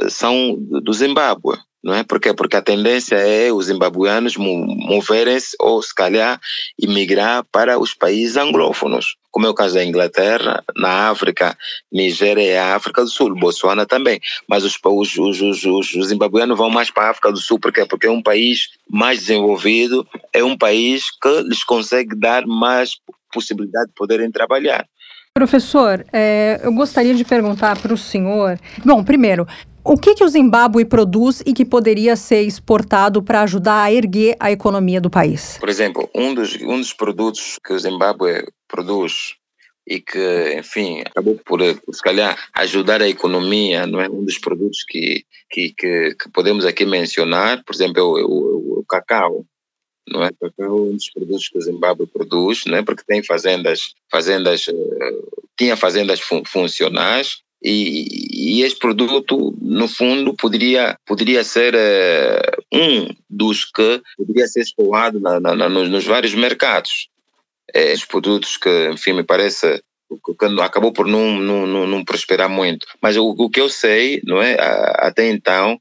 [0.09, 2.03] são do Zimbábue não é?
[2.03, 6.39] Porque porque a tendência é os zimbabuanos moverem-se ou se calhar
[6.77, 11.57] imigrar para os países anglófonos, como é o caso da Inglaterra, na África,
[11.91, 14.19] Nigéria e África do Sul, Botsuana também.
[14.47, 17.85] Mas os, os, os, os, os zimbabuanos vão mais para a África do Sul, porque
[17.85, 22.91] porque é um país mais desenvolvido, é um país que lhes consegue dar mais
[23.33, 24.85] possibilidade de poderem trabalhar.
[25.33, 28.59] Professor, é, eu gostaria de perguntar para o senhor.
[28.83, 29.47] Bom, primeiro,
[29.83, 34.35] o que, que o Zimbábue produz e que poderia ser exportado para ajudar a erguer
[34.39, 35.57] a economia do país?
[35.59, 39.35] Por exemplo, um dos, um dos produtos que o Zimbábue produz
[39.87, 44.07] e que, enfim, acabou por, por, se calhar, ajudar a economia, não é?
[44.07, 48.79] Um dos produtos que, que, que, que podemos aqui mencionar, por exemplo, é o, o,
[48.79, 49.45] o, cacau.
[50.07, 50.29] Não é?
[50.29, 52.83] O cacau é um dos produtos que o Zimbábue produz, não é?
[52.83, 60.33] Porque tem fazendas, fazendas, uh, tinha fazendas fun funcionais e, e, esse produto, no fundo,
[60.33, 66.03] poderia, poderia ser uh, um dos que poderia ser explorado na, na, na, nos, nos,
[66.03, 67.09] vários mercados.
[67.73, 72.49] É, os produtos que, enfim, me parece que acabou por não, não, não, não prosperar
[72.49, 72.87] muito.
[72.99, 74.57] Mas o, o, que eu sei, não é,
[74.95, 75.79] até então,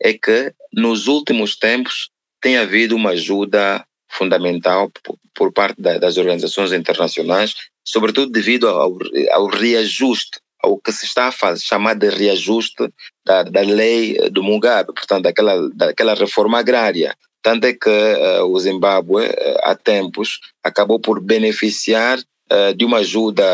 [0.00, 2.10] é que nos últimos tempos
[2.42, 8.98] tem havido uma ajuda fundamental por, por parte da, das organizações internacionais, sobretudo devido ao,
[9.32, 12.88] ao reajuste o que se está a fazer, chamar de reajuste
[13.24, 17.16] da, da lei do Mugabe, portanto, daquela, daquela reforma agrária.
[17.42, 22.98] Tanto é que uh, o Zimbábue, uh, há tempos, acabou por beneficiar uh, de uma
[22.98, 23.44] ajuda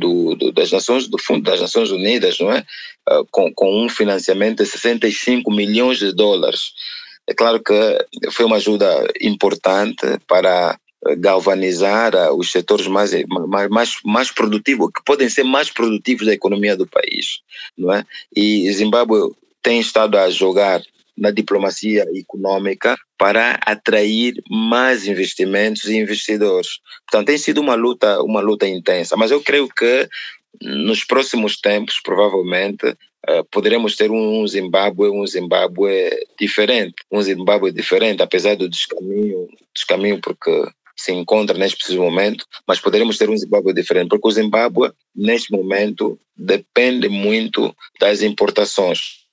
[0.00, 2.64] do, do, das Nações, do Fundo das Nações Unidas, não é?
[3.30, 6.72] com, com um financiamento de 65 milhões de dólares.
[7.28, 10.76] É claro que foi uma ajuda importante para
[11.18, 13.12] galvanizar ah, os setores mais,
[13.70, 17.40] mais, mais, produtivos, que podem ser mais produtivos da economia do país.
[17.76, 18.04] Não é?
[18.34, 20.82] E Zimbábue tem estado a jogar
[21.16, 26.80] na diplomacia econômica para atrair mais investimentos e investidores.
[27.06, 30.08] Portanto, tem sido uma luta, uma luta intensa, mas eu creio que
[30.60, 38.22] nos próximos tempos, provavelmente, uh, poderemos ter um Zimbábue, um Zimbábue diferente, um Zimbábue diferente,
[38.22, 40.50] apesar do descaminho, descaminho porque
[40.96, 45.52] se encontra neste preciso momento, mas poderemos ter um Zimbábue diferente, porque o Zimbábue, neste
[45.52, 49.24] momento, depende muito das importações.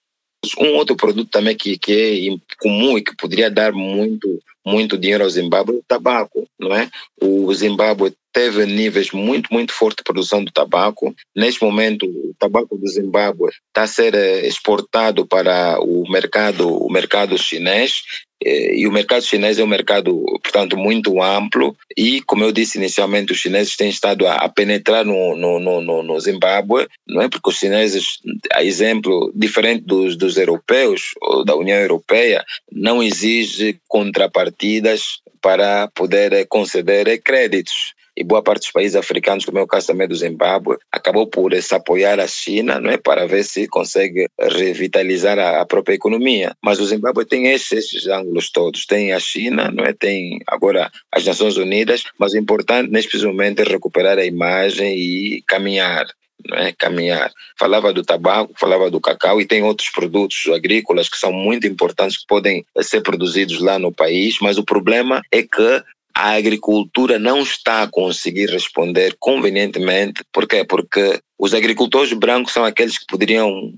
[0.59, 5.23] Um outro produto também que, que é comum e que poderia dar muito, muito dinheiro
[5.23, 6.89] ao Zimbábue é o tabaco, não é?
[7.21, 11.13] O Zimbábue teve níveis muito, muito fortes de produção do tabaco.
[11.35, 16.91] Neste momento, o tabaco do Zimbábue está a ser eh, exportado para o mercado, o
[16.91, 18.01] mercado chinês
[18.43, 22.77] eh, e o mercado chinês é um mercado, portanto, muito amplo e, como eu disse
[22.77, 27.29] inicialmente, os chineses têm estado a, penetrar no, no, no, no Zimbábue, não é?
[27.29, 28.19] Porque os chineses,
[28.53, 36.33] a exemplo, diferente dos, dos europeus ou da União Europeia, não exige contrapartidas para poder
[36.33, 40.15] eh, conceder créditos e boa parte dos países africanos, como é o caso também do
[40.15, 45.61] Zimbábue, acabou por se apoiar a China não é, para ver se consegue revitalizar a,
[45.61, 46.53] a própria economia.
[46.61, 48.85] Mas o Zimbábue tem esses, esses ângulos todos.
[48.85, 49.93] Tem a China, não é?
[49.93, 55.43] tem agora as Nações Unidas, mas o importante neste momento é recuperar a imagem e
[55.47, 56.05] caminhar.
[56.53, 56.71] É?
[56.71, 57.31] caminhar.
[57.57, 62.17] Falava do tabaco, falava do cacau e tem outros produtos agrícolas que são muito importantes
[62.17, 65.83] que podem ser produzidos lá no país, mas o problema é que
[66.15, 70.23] a agricultura não está a conseguir responder convenientemente.
[70.31, 70.63] Por quê?
[70.63, 73.73] Porque os agricultores brancos são aqueles que poderiam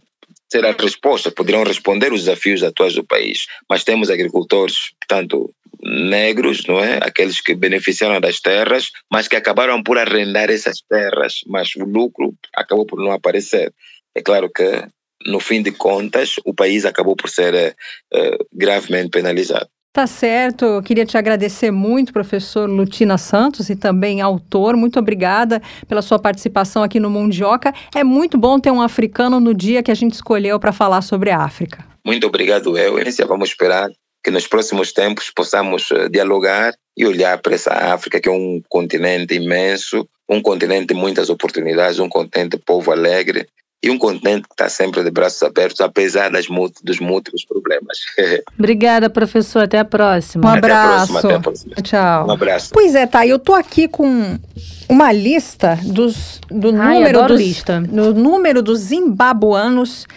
[0.52, 3.48] ser a resposta, poderiam responder os desafios atuais do país.
[3.70, 7.00] Mas temos agricultores, portanto, negros, não é?
[7.02, 12.34] Aqueles que beneficiaram das terras, mas que acabaram por arrendar essas terras, mas o lucro
[12.56, 13.74] acabou por não aparecer.
[14.16, 14.86] É claro que,
[15.26, 17.76] no fim de contas, o país acabou por ser
[18.14, 19.70] uh, gravemente penalizado.
[19.96, 24.76] Tá certo, eu queria te agradecer muito, professor Lutina Santos, e também autor.
[24.76, 27.72] Muito obrigada pela sua participação aqui no Mundioca.
[27.94, 31.30] É muito bom ter um africano no dia que a gente escolheu para falar sobre
[31.30, 31.86] a África.
[32.04, 33.24] Muito obrigado, Eunice.
[33.24, 33.88] Vamos esperar
[34.24, 38.64] que nos próximos tempos possamos eh, dialogar e olhar para essa África, que é um
[38.68, 43.48] continente imenso, um continente de muitas oportunidades, um continente povo alegre,
[43.84, 46.46] e um continente que está sempre de braços abertos, apesar das,
[46.84, 47.98] dos múltiplos problemas.
[48.58, 49.64] Obrigada, professor.
[49.64, 50.48] Até a próxima.
[50.48, 50.78] Um abraço.
[50.78, 51.76] Até a próxima, até a próxima.
[51.84, 52.28] Tchau.
[52.28, 52.70] Um abraço.
[52.72, 53.28] Pois é, tá.
[53.28, 54.40] Eu tô aqui com
[54.88, 57.82] uma lista dos, do Ai, número dos, lista.
[57.82, 60.08] No número dos zimbabuanos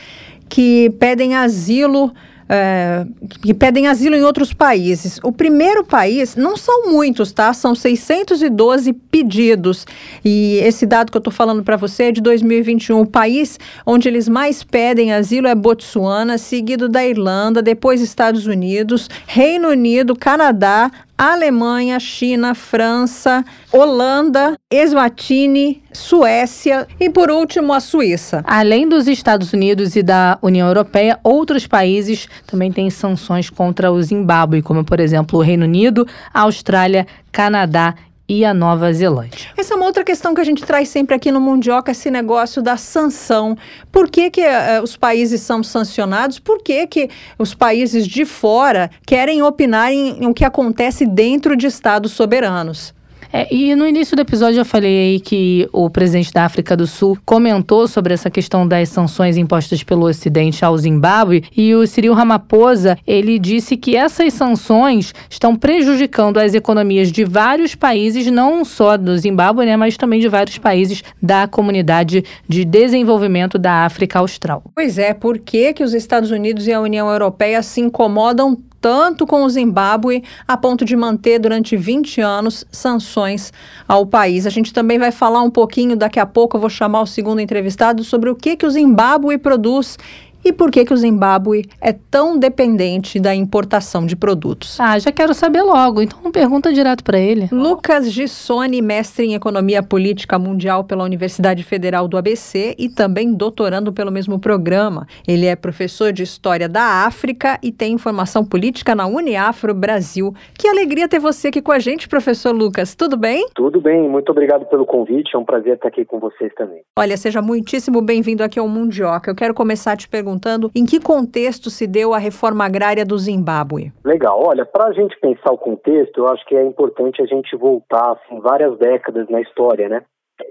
[0.49, 2.15] que pedem asilo
[2.49, 3.05] é,
[3.43, 5.19] que pedem asilo em outros países.
[5.23, 7.53] O primeiro país, não são muitos, tá?
[7.53, 9.87] São 612 pedidos.
[10.25, 13.01] E esse dado que eu estou falando para você é de 2021.
[13.01, 19.09] O país onde eles mais pedem asilo é Botsuana, seguido da Irlanda, depois Estados Unidos,
[19.27, 28.45] Reino Unido, Canadá, Alemanha, China, França, Holanda, Eswatini, Suécia e, por último, a Suíça.
[28.47, 34.03] Além dos Estados Unidos e da União Europeia, outros países também têm sanções contra o
[34.03, 37.95] Zimbábue, como, por exemplo, o Reino Unido, a Austrália, Canadá
[38.29, 39.51] e a Nova Zelândia.
[39.57, 42.61] Essa é uma outra questão que a gente traz sempre aqui no Mundioca, esse negócio
[42.61, 43.57] da sanção.
[43.93, 46.39] Por que, que uh, os países são sancionados?
[46.39, 47.09] Por que, que
[47.39, 52.96] os países de fora querem opinar em, em o que acontece dentro de estados soberanos?
[53.33, 56.87] É, e no início do episódio eu falei aí que o presidente da África do
[56.87, 62.15] Sul comentou sobre essa questão das sanções impostas pelo Ocidente ao Zimbábue e o Cyril
[62.15, 68.97] Ramaphosa, ele disse que essas sanções estão prejudicando as economias de vários países, não só
[68.97, 74.63] do Zimbábue, né, mas também de vários países da comunidade de desenvolvimento da África Austral.
[74.75, 79.27] Pois é, por que, que os Estados Unidos e a União Europeia se incomodam tanto
[79.27, 83.53] com o Zimbábue, a ponto de manter durante 20 anos sanções
[83.89, 84.47] ao país.
[84.47, 87.41] A gente também vai falar um pouquinho, daqui a pouco eu vou chamar o segundo
[87.41, 89.99] entrevistado, sobre o que, que o Zimbábue produz
[90.47, 94.79] e por que, que o Zimbábue é tão dependente da importação de produtos?
[94.79, 97.49] Ah, já quero saber logo, então pergunta direto para ele.
[97.51, 103.93] Lucas Gissoni, mestre em Economia Política Mundial pela Universidade Federal do ABC e também doutorando
[103.93, 105.09] pelo mesmo programa.
[105.27, 110.33] Ele é professor de História da África e tem formação política na Uniafro Brasil.
[110.57, 112.95] Que alegria ter você aqui com a gente, professor Lucas.
[112.95, 113.49] Tudo bem?
[113.53, 115.35] Tudo bem, muito obrigado pelo convite.
[115.35, 116.83] É um prazer estar aqui com vocês também.
[116.97, 119.29] Olha, seja muitíssimo bem-vindo aqui ao Mundioca.
[119.29, 123.19] Eu quero começar te perguntando perguntando em que contexto se deu a reforma agrária do
[123.19, 123.93] Zimbábue.
[124.05, 124.43] Legal.
[124.43, 128.13] Olha, para a gente pensar o contexto, eu acho que é importante a gente voltar
[128.13, 130.03] assim, várias décadas na história, né?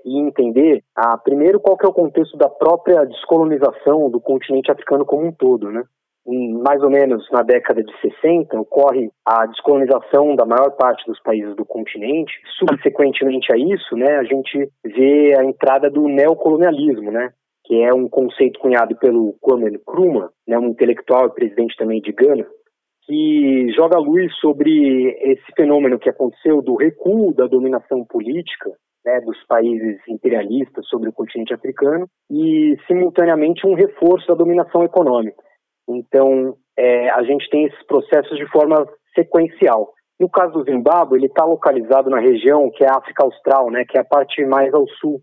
[0.04, 5.06] e entender, ah, primeiro, qual que é o contexto da própria descolonização do continente africano
[5.06, 5.84] como um todo, né?
[6.64, 11.56] Mais ou menos na década de 60, ocorre a descolonização da maior parte dos países
[11.56, 12.34] do continente.
[12.58, 17.30] Subsequentemente a isso, né, a gente vê a entrada do neocolonialismo, né,
[17.66, 22.12] que é um conceito cunhado pelo Kwame Nkrumah, né, um intelectual e presidente também de
[22.12, 22.46] Gana,
[23.06, 28.72] que joga luz sobre esse fenômeno que aconteceu do recuo da dominação política
[29.06, 35.42] né, dos países imperialistas sobre o continente africano e, simultaneamente, um reforço da dominação econômica.
[35.88, 39.94] Então, é, a gente tem esses processos de forma sequencial.
[40.20, 43.86] No caso do Zimbábue, ele está localizado na região que é a África Austral, né,
[43.86, 45.22] que é a parte mais ao sul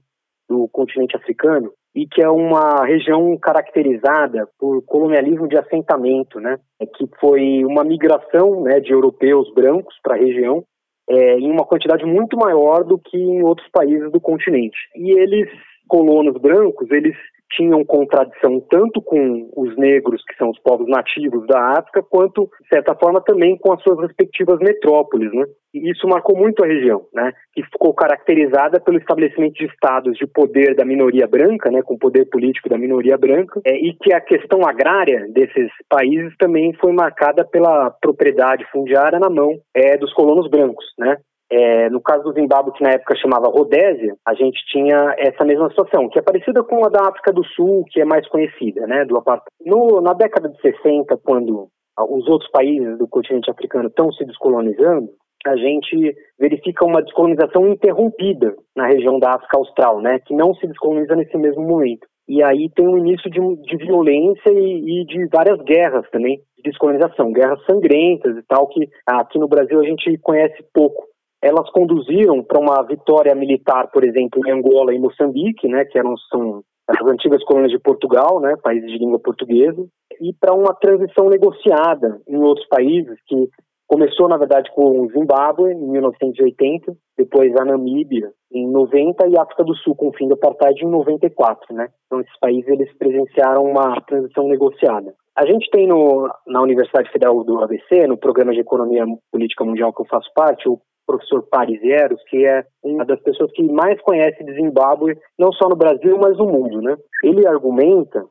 [0.48, 6.58] do continente africano, e que é uma região caracterizada por colonialismo de assentamento, né,
[6.96, 10.64] que foi uma migração né, de europeus brancos para a região
[11.08, 14.78] é, em uma quantidade muito maior do que em outros países do continente.
[14.96, 15.48] E eles,
[15.92, 17.14] colonos brancos, eles
[17.50, 22.68] tinham contradição tanto com os negros, que são os povos nativos da África, quanto, de
[22.68, 25.30] certa forma, também com as suas respectivas metrópoles.
[25.34, 25.44] Né?
[25.74, 27.30] E isso marcou muito a região, né?
[27.52, 31.82] que ficou caracterizada pelo estabelecimento de estados de poder da minoria branca, né?
[31.82, 36.72] com poder político da minoria branca, é, e que a questão agrária desses países também
[36.80, 40.86] foi marcada pela propriedade fundiária na mão é, dos colonos brancos.
[40.98, 41.18] Né?
[41.54, 45.68] É, no caso do Zimbábue, que na época chamava Rodésia, a gente tinha essa mesma
[45.68, 49.04] situação, que é parecida com a da África do Sul, que é mais conhecida, né,
[49.04, 49.22] do
[49.66, 51.68] no, Na década de 60, quando
[52.08, 55.10] os outros países do continente africano estão se descolonizando,
[55.46, 60.66] a gente verifica uma descolonização interrompida na região da África Austral, né, que não se
[60.66, 62.06] descoloniza nesse mesmo momento.
[62.26, 66.62] E aí tem o início de, de violência e, e, de várias guerras também de
[66.62, 71.11] descolonização, guerras sangrentas e tal, que aqui no Brasil a gente conhece pouco.
[71.42, 76.16] Elas conduziram para uma vitória militar, por exemplo, em Angola e Moçambique, né, que eram
[76.30, 79.84] são as antigas colônias de Portugal, né, países de língua portuguesa,
[80.20, 83.48] e para uma transição negociada em outros países que
[83.92, 89.42] Começou, na verdade, com o Zimbábue, em 1980, depois a Namíbia, em 90, e a
[89.42, 91.88] África do Sul, com o fim do apartheid, em 94, né?
[92.06, 95.12] Então, esses países, eles presenciaram uma transição negociada.
[95.36, 99.92] A gente tem no, na Universidade Federal do ABC, no Programa de Economia Política Mundial
[99.92, 104.00] que eu faço parte, o professor Paris Eros, que é uma das pessoas que mais
[104.02, 106.96] conhece Zimbábue, não só no Brasil, mas no mundo, né?
[107.24, 108.24] Ele argumenta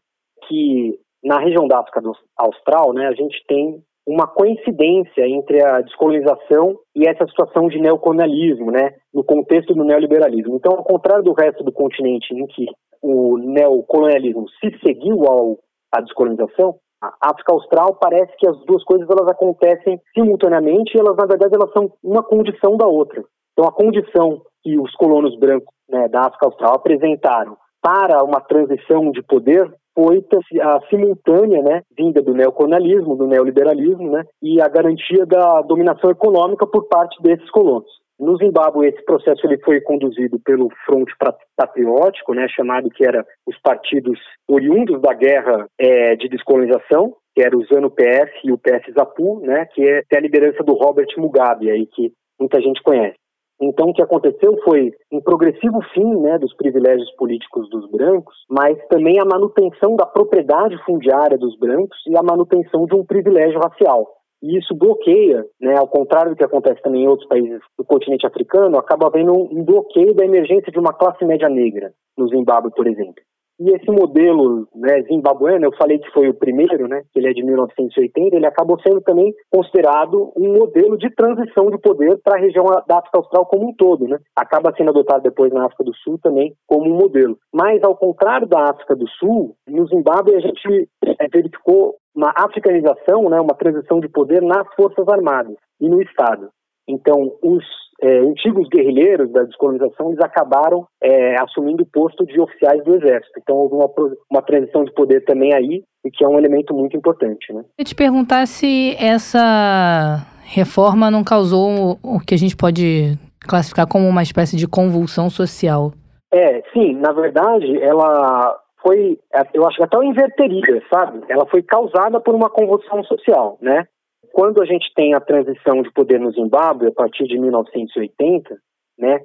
[0.47, 2.01] que na região da África
[2.37, 8.71] Austral, né, a gente tem uma coincidência entre a descolonização e essa situação de neocolonialismo,
[8.71, 10.55] né, no contexto do neoliberalismo.
[10.55, 12.65] Então, ao contrário do resto do continente em que
[13.01, 15.57] o neocolonialismo se seguiu ao
[15.93, 21.17] à descolonização, a África Austral parece que as duas coisas elas acontecem simultaneamente e elas
[21.17, 23.23] na verdade elas são uma condição da outra.
[23.53, 29.11] Então, a condição que os colonos brancos né, da África Austral apresentaram para uma transição
[29.11, 30.25] de poder foi
[30.61, 36.65] a simultânea né, vinda do neocolonialismo, do neoliberalismo, né, e a garantia da dominação econômica
[36.65, 38.00] por parte desses colonos.
[38.21, 41.11] No Zimbábue, esse processo ele foi conduzido pelo Fronte
[41.57, 47.57] Patriótico, né, chamado que era os partidos oriundos da guerra é, de descolonização, que era
[47.57, 52.13] o ZANU-PF e o PF-ZAPU, né, que é a liderança do Robert Mugabe, aí, que
[52.39, 53.15] muita gente conhece.
[53.59, 58.77] Então, o que aconteceu foi um progressivo fim né, dos privilégios políticos dos brancos, mas
[58.87, 64.20] também a manutenção da propriedade fundiária dos brancos e a manutenção de um privilégio racial.
[64.41, 68.25] E isso bloqueia, né, ao contrário do que acontece também em outros países do continente
[68.25, 72.87] africano, acaba havendo um bloqueio da emergência de uma classe média negra, no Zimbábue, por
[72.87, 73.21] exemplo.
[73.63, 77.31] E esse modelo né, zimbabueno, eu falei que foi o primeiro, né, que ele é
[77.31, 82.41] de 1980, ele acabou sendo também considerado um modelo de transição de poder para a
[82.41, 84.07] região da África Austral como um todo.
[84.07, 84.17] Né?
[84.35, 87.37] Acaba sendo adotado depois na África do Sul também como um modelo.
[87.53, 90.89] Mas, ao contrário da África do Sul, no Zimbábue a gente
[91.19, 96.49] é, verificou uma africanização, né, uma transição de poder nas Forças Armadas e no Estado.
[96.87, 97.63] Então, os
[98.01, 103.39] é, antigos guerrilheiros da descolonização eles acabaram é, assumindo o posto de oficiais do exército.
[103.39, 103.89] Então houve uma,
[104.29, 107.53] uma transição de poder também aí, e que é um elemento muito importante.
[107.53, 107.63] Né?
[107.77, 114.07] Eu te perguntar se essa reforma não causou o que a gente pode classificar como
[114.07, 115.91] uma espécie de convulsão social.
[116.33, 119.19] É, sim, na verdade, ela foi,
[119.53, 121.21] eu acho que até eu inverteria, sabe?
[121.29, 123.85] Ela foi causada por uma convulsão social, né?
[124.33, 128.55] Quando a gente tem a transição de poder no Zimbábue, a partir de 1980,
[128.97, 129.19] né,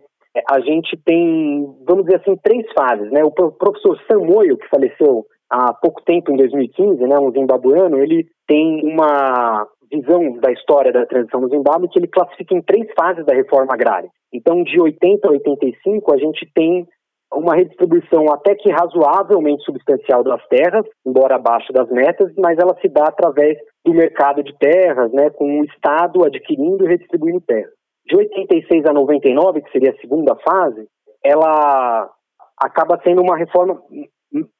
[0.51, 3.11] a gente tem, vamos dizer assim, três fases.
[3.11, 3.23] Né?
[3.25, 8.83] O professor Samoio, que faleceu há pouco tempo, em 2015, né, um zimbabuano, ele tem
[8.85, 13.35] uma visão da história da transição no Zimbábue que ele classifica em três fases da
[13.35, 14.11] reforma agrária.
[14.33, 16.87] Então, de 80 a 85, a gente tem
[17.33, 22.89] uma redistribuição até que razoavelmente substancial das terras, embora abaixo das metas, mas ela se
[22.89, 27.73] dá através do mercado de terras, né, com o Estado adquirindo e redistribuindo terras.
[28.07, 30.87] De 86 a 99, que seria a segunda fase,
[31.25, 32.09] ela
[32.57, 33.81] acaba sendo uma reforma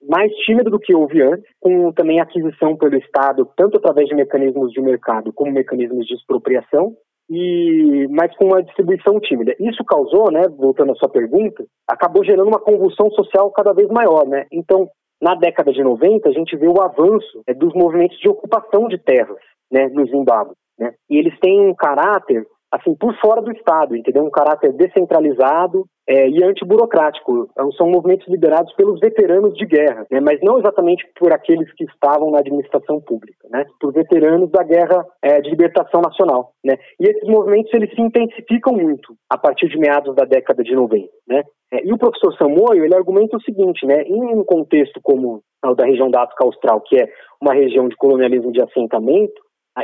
[0.09, 4.73] mais tímida do que houve antes, com também aquisição pelo Estado, tanto através de mecanismos
[4.73, 6.95] de mercado como mecanismos de expropriação,
[7.29, 9.55] e mas com uma distribuição tímida.
[9.59, 14.27] Isso causou, né, voltando à sua pergunta, acabou gerando uma convulsão social cada vez maior,
[14.27, 14.47] né?
[14.53, 14.89] Então,
[15.21, 18.99] na década de 90, a gente vê o avanço né, dos movimentos de ocupação de
[18.99, 19.39] terras,
[19.71, 20.95] né, no Zimbábue, né?
[21.11, 24.25] E eles têm um caráter assim, por fora do Estado, entendeu?
[24.25, 27.49] Um caráter descentralizado é, e antiburocrático.
[27.51, 30.21] Então, são movimentos liderados pelos veteranos de guerra, né?
[30.21, 33.65] mas não exatamente por aqueles que estavam na administração pública, né?
[33.81, 36.53] por veteranos da guerra é, de libertação nacional.
[36.65, 36.77] Né?
[37.01, 41.09] E esses movimentos eles se intensificam muito a partir de meados da década de 90.
[41.29, 41.43] Né?
[41.73, 44.03] É, e o professor Samoio ele argumenta o seguinte, né?
[44.03, 47.09] em um contexto como o da região da África Austral, que é
[47.41, 49.35] uma região de colonialismo de assentamento,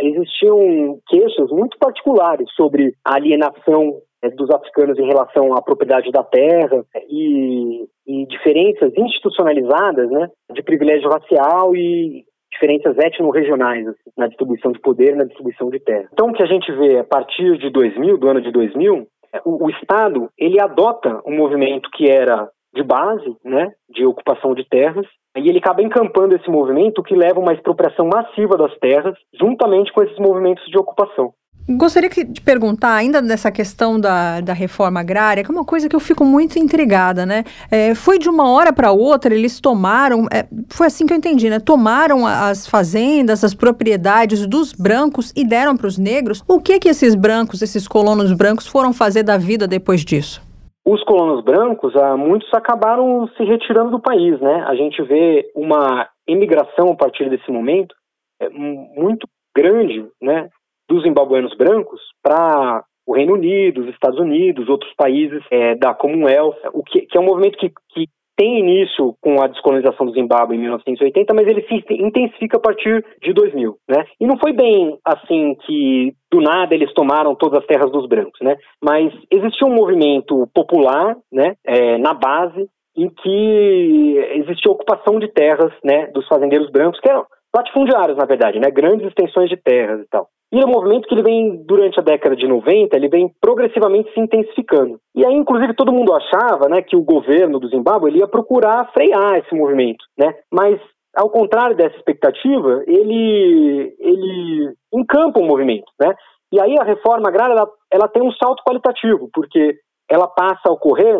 [0.00, 6.22] existiam queixas muito particulares sobre a alienação é, dos africanos em relação à propriedade da
[6.22, 14.72] terra e, e diferenças institucionalizadas né, de privilégio racial e diferenças etno-regionais assim, na distribuição
[14.72, 16.08] de poder, na distribuição de terra.
[16.12, 19.40] Então, o que a gente vê a partir de 2000, do ano de 2000, é,
[19.44, 24.64] o, o Estado ele adota um movimento que era de base, né, de ocupação de
[24.68, 25.06] terras,
[25.36, 29.92] e ele acaba encampando esse movimento que leva a uma expropriação massiva das terras, juntamente
[29.92, 31.32] com esses movimentos de ocupação.
[31.68, 35.94] Gostaria de perguntar, ainda nessa questão da, da reforma agrária, que é uma coisa que
[35.94, 37.44] eu fico muito intrigada, né?
[37.70, 41.48] É, foi de uma hora para outra, eles tomaram, é, foi assim que eu entendi,
[41.48, 41.60] né?
[41.60, 46.42] Tomaram as fazendas, as propriedades dos brancos e deram para os negros.
[46.48, 50.42] O que que esses brancos, esses colonos brancos, foram fazer da vida depois disso?
[50.84, 54.64] Os colonos brancos, muitos acabaram se retirando do país, né?
[54.66, 57.94] A gente vê uma imigração a partir desse momento
[58.40, 60.48] é, muito grande, né?
[60.88, 66.56] dos zimbabuenos brancos para o Reino Unido, os Estados Unidos, outros países é, da Commonwealth,
[66.72, 70.56] o que, que, é um movimento que, que tem início com a descolonização do Zimbábue
[70.56, 74.04] em 1980, mas ele se intensifica a partir de 2000, né?
[74.20, 78.40] E não foi bem assim que do nada eles tomaram todas as terras dos brancos,
[78.40, 78.56] né?
[78.82, 82.66] Mas existia um movimento popular, né, é, na base,
[82.96, 88.58] em que existia ocupação de terras, né, dos fazendeiros brancos, que eram latifundiários, na verdade,
[88.58, 90.28] né, grandes extensões de terras e tal.
[90.52, 94.12] E é um movimento que ele vem, durante a década de 90, ele vem progressivamente
[94.12, 95.00] se intensificando.
[95.14, 98.92] E aí, inclusive, todo mundo achava né, que o governo do Zimbábue ele ia procurar
[98.92, 100.04] frear esse movimento.
[100.18, 100.34] Né?
[100.52, 100.78] Mas,
[101.16, 105.90] ao contrário dessa expectativa, ele, ele encampa o movimento.
[105.98, 106.14] Né?
[106.52, 109.76] E aí a reforma agrária ela, ela tem um salto qualitativo, porque
[110.10, 111.18] ela passa a ocorrer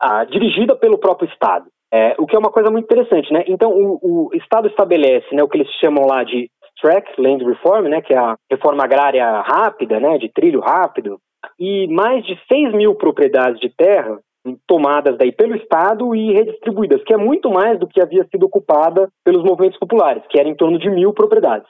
[0.00, 1.66] ah, dirigida pelo próprio Estado.
[1.92, 3.44] É, o que é uma coisa muito interessante, né?
[3.46, 6.48] Então, o, o Estado estabelece né, o que eles chamam lá de
[6.82, 11.18] Track Land Reform, né, que é a reforma agrária rápida, né, de trilho rápido,
[11.58, 14.18] e mais de 6 mil propriedades de terra
[14.66, 19.08] tomadas daí pelo Estado e redistribuídas, que é muito mais do que havia sido ocupada
[19.24, 21.68] pelos movimentos populares, que era em torno de mil propriedades.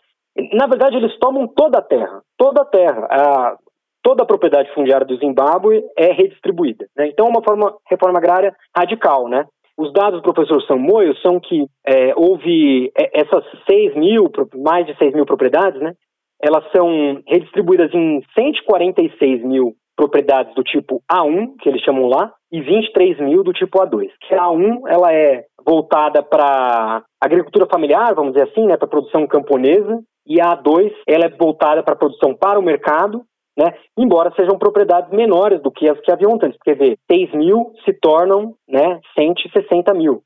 [0.55, 3.07] Na verdade, eles tomam toda a terra, toda a terra.
[3.11, 3.57] A,
[4.03, 6.87] toda a propriedade fundiária do Zimbábue é redistribuída.
[6.97, 7.09] Né?
[7.09, 9.47] Então, é uma forma, reforma agrária radical, né?
[9.77, 14.97] Os dados do professor Samoio são que é, houve é, essas 6 mil, mais de
[14.97, 15.95] 6 mil propriedades, né?
[16.41, 22.61] Elas são redistribuídas em 146 mil propriedades do tipo A1, que eles chamam lá, e
[22.61, 24.09] 23 mil do tipo A2.
[24.27, 29.27] Que a A1 ela é voltada para agricultura familiar, vamos dizer assim, né, para produção
[29.27, 33.23] camponesa, e a A2 ela é voltada para produção para o mercado
[33.57, 33.75] né?
[33.97, 37.93] Embora sejam propriedades menores do que as que haviam antes, porque vê, 6 mil se
[37.93, 40.23] tornam né, 160 mil.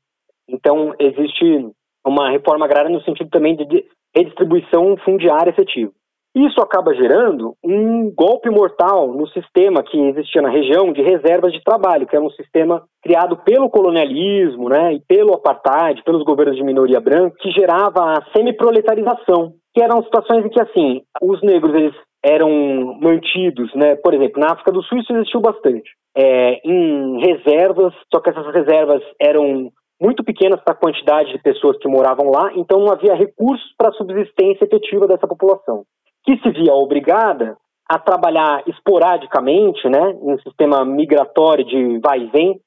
[0.49, 1.69] Então, existe
[2.05, 5.91] uma reforma agrária no sentido também de redistribuição fundiária efetiva.
[6.35, 11.63] Isso acaba gerando um golpe mortal no sistema que existia na região de reservas de
[11.63, 16.63] trabalho, que era um sistema criado pelo colonialismo né, e pelo apartheid, pelos governos de
[16.63, 21.95] minoria branca, que gerava a semiproletarização, que eram situações em que, assim, os negros eles
[22.27, 23.95] eram mantidos, né?
[23.95, 25.89] Por exemplo, na África do Sul isso existiu bastante.
[26.15, 31.77] É, em reservas, só que essas reservas eram muito pequenas para a quantidade de pessoas
[31.77, 35.83] que moravam lá, então não havia recursos para a subsistência efetiva dessa população,
[36.23, 37.57] que se via obrigada
[37.89, 42.59] a trabalhar esporadicamente, né, em um sistema migratório de vai e vem,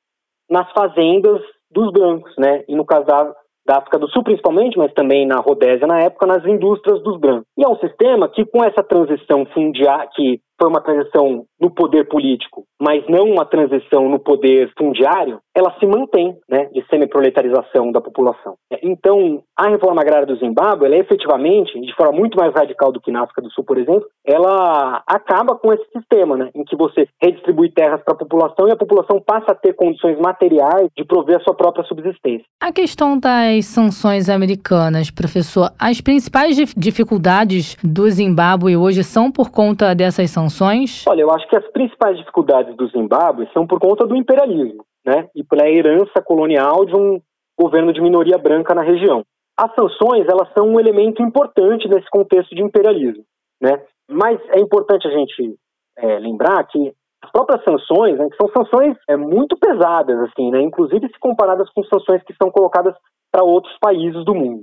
[0.49, 1.41] nas fazendas
[1.71, 3.33] dos brancos, né, e no caso da,
[3.67, 7.47] da África do Sul principalmente, mas também na Rodésia na época, nas indústrias dos brancos.
[7.57, 12.07] E é um sistema que com essa transição fundiária, que foi uma transição no poder
[12.09, 18.01] político, mas não uma transição no poder fundiário, ela se mantém, né, de semi-proletarização da
[18.01, 18.55] população.
[18.83, 23.01] Então, a reforma agrária do Zimbábue, ela é efetivamente, de forma muito mais radical do
[23.01, 26.77] que na África do Sul, por exemplo, ela acaba com esse sistema, né, em que
[26.77, 31.05] você redistribui terras para a população e a população passa a ter condições materiais de
[31.05, 32.45] prover a sua própria subsistência.
[32.61, 39.95] A questão das sanções americanas, professor, as principais dificuldades do Zimbábue hoje são por conta
[39.95, 41.05] dessas sanções?
[41.07, 45.29] Olha, eu acho que as principais dificuldades do Zimbábue são por conta do imperialismo, né,
[45.35, 47.21] e pela herança colonial de um
[47.59, 49.25] governo de minoria branca na região.
[49.59, 53.25] As sanções, elas são um elemento importante nesse contexto de imperialismo,
[53.61, 53.83] né?
[54.09, 55.57] Mas é importante a gente
[55.99, 56.93] é, lembrar que
[57.23, 61.69] as próprias sanções, né, que são sanções é, muito pesadas, assim, né, inclusive se comparadas
[61.71, 62.95] com sanções que são colocadas
[63.31, 64.63] para outros países do mundo.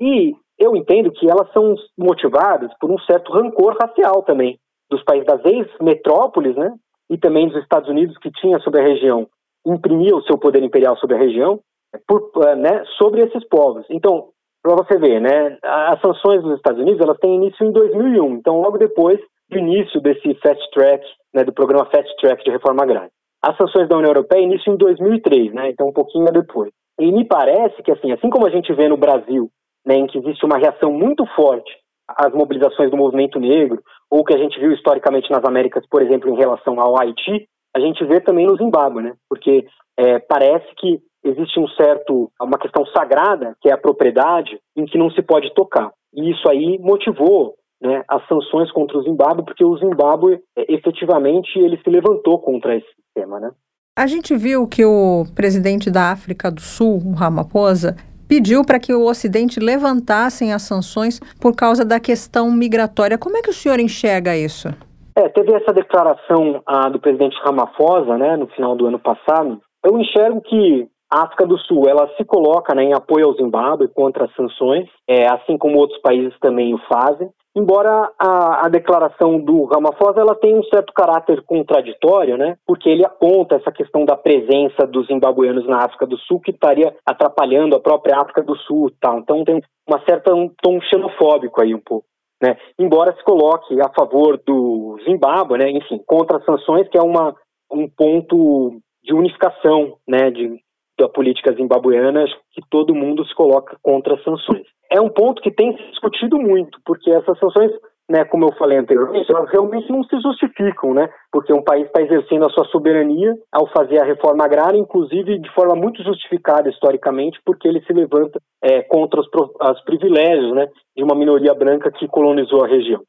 [0.00, 4.58] E eu entendo que elas são motivadas por um certo rancor racial também
[4.90, 6.74] dos países das ex-metrópoles, né,
[7.08, 9.28] e também dos Estados Unidos que tinha sobre a região,
[9.66, 11.60] imprimia o seu poder imperial sobre a região,
[12.06, 13.84] por, eh, né, sobre esses povos.
[13.90, 14.28] Então,
[14.62, 18.60] para você ver, né, as sanções dos Estados Unidos elas têm início em 2001, então
[18.60, 19.18] logo depois
[19.50, 21.04] do início desse fast track,
[21.34, 23.10] né, do programa fast track de reforma agrária.
[23.44, 26.70] As sanções da União Europeia iniciam em 2003, né, então um pouquinho depois.
[27.00, 29.50] E me parece que assim, assim como a gente vê no Brasil,
[29.84, 31.70] né, em que existe uma reação muito forte
[32.08, 36.30] às mobilizações do movimento negro, ou que a gente viu historicamente nas Américas, por exemplo,
[36.30, 39.14] em relação ao Haiti, a gente vê também no Zimbábue, né?
[39.28, 39.66] Porque
[39.98, 44.98] é, parece que existe um certo, uma questão sagrada, que é a propriedade, em que
[44.98, 45.90] não se pode tocar.
[46.14, 51.58] E isso aí motivou né, as sanções contra o Zimbábue, porque o Zimbábue é, efetivamente
[51.58, 53.50] ele se levantou contra esse sistema, né?
[53.96, 57.94] A gente viu que o presidente da África do Sul, o Ramaphosa,
[58.26, 63.18] pediu para que o Ocidente levantassem as sanções por causa da questão migratória.
[63.18, 64.68] Como é que o senhor enxerga isso?
[65.14, 69.60] É, teve essa declaração do presidente Ramaphosa, né, no final do ano passado.
[69.84, 73.88] Eu enxergo que a África do Sul ela se coloca né, em apoio ao Zimbábue
[73.88, 77.28] contra as sanções, é, assim como outros países também o fazem.
[77.54, 82.56] Embora a, a, declaração do Ramaphosa ela tenha um certo caráter contraditório, né?
[82.66, 86.96] Porque ele aponta essa questão da presença dos zimbabueanos na África do Sul que estaria
[87.04, 89.18] atrapalhando a própria África do Sul, tal.
[89.18, 92.06] Então tem uma certa um tom xenofóbico aí um pouco.
[92.42, 92.56] Né?
[92.76, 95.70] Embora se coloque a favor do Zimbábue, né?
[95.70, 97.34] enfim, contra as sanções, que é uma,
[97.70, 100.28] um ponto de unificação né?
[100.30, 100.58] de,
[100.98, 104.66] da política zimbabueana, que todo mundo se coloca contra as sanções.
[104.90, 107.70] É um ponto que tem se discutido muito, porque essas sanções
[108.10, 111.08] né, como eu falei anteriormente, elas realmente não se justificam, né?
[111.30, 115.50] Porque um país está exercendo a sua soberania ao fazer a reforma agrária, inclusive de
[115.54, 121.02] forma muito justificada historicamente, porque ele se levanta é, contra os, os privilégios, né, de
[121.02, 123.00] uma minoria branca que colonizou a região.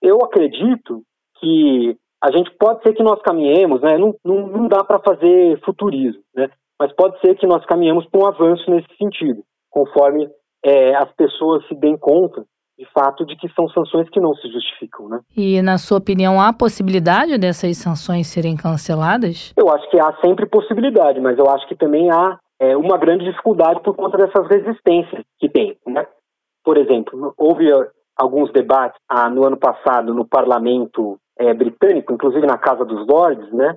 [0.00, 1.02] Eu acredito
[1.40, 3.98] que a gente pode ser que nós caminhemos, né?
[3.98, 6.48] Não, não, não dá para fazer futurismo, né?
[6.80, 10.28] Mas pode ser que nós caminhemos para um avanço nesse sentido, conforme
[10.64, 12.44] é, as pessoas se deem conta
[12.78, 15.20] de fato de que são sanções que não se justificam, né?
[15.36, 19.52] E na sua opinião há possibilidade dessas sanções serem canceladas?
[19.56, 23.24] Eu acho que há sempre possibilidade, mas eu acho que também há é, uma grande
[23.24, 26.06] dificuldade por conta dessas resistências que tem, né?
[26.64, 32.46] Por exemplo, houve ah, alguns debates ah, no ano passado no parlamento é, britânico, inclusive
[32.46, 33.76] na Casa dos Lordes, né?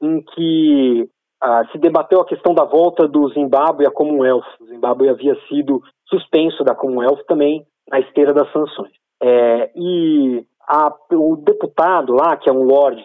[0.00, 1.08] Em que
[1.42, 4.46] ah, se debateu a questão da volta do Zimbábue à Commonwealth.
[4.60, 8.92] O Zimbábue havia sido suspenso da Commonwealth também na esteira das sanções.
[9.22, 13.04] É, e a, o deputado lá, que é um lord,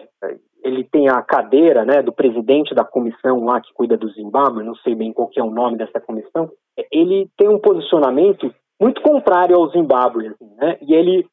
[0.62, 4.74] ele tem a cadeira né, do presidente da comissão lá que cuida do Zimbábue, não
[4.76, 6.50] sei bem qual que é o nome dessa comissão,
[6.90, 11.26] ele tem um posicionamento muito contrário ao Zimbábue, assim, né, e ele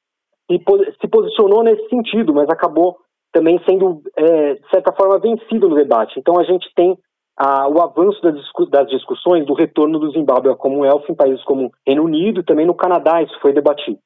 [0.99, 2.97] se, posicionou nesse sentido, mas acabou
[3.31, 6.19] também sendo, é, de certa forma, vencido no debate.
[6.19, 6.97] Então a gente tem
[7.37, 8.35] a, o avanço das,
[8.69, 12.65] das, discussões do retorno do Zimbábue à Commonwealth em países como Reino Unido e também
[12.65, 13.99] no Canadá isso foi debatido.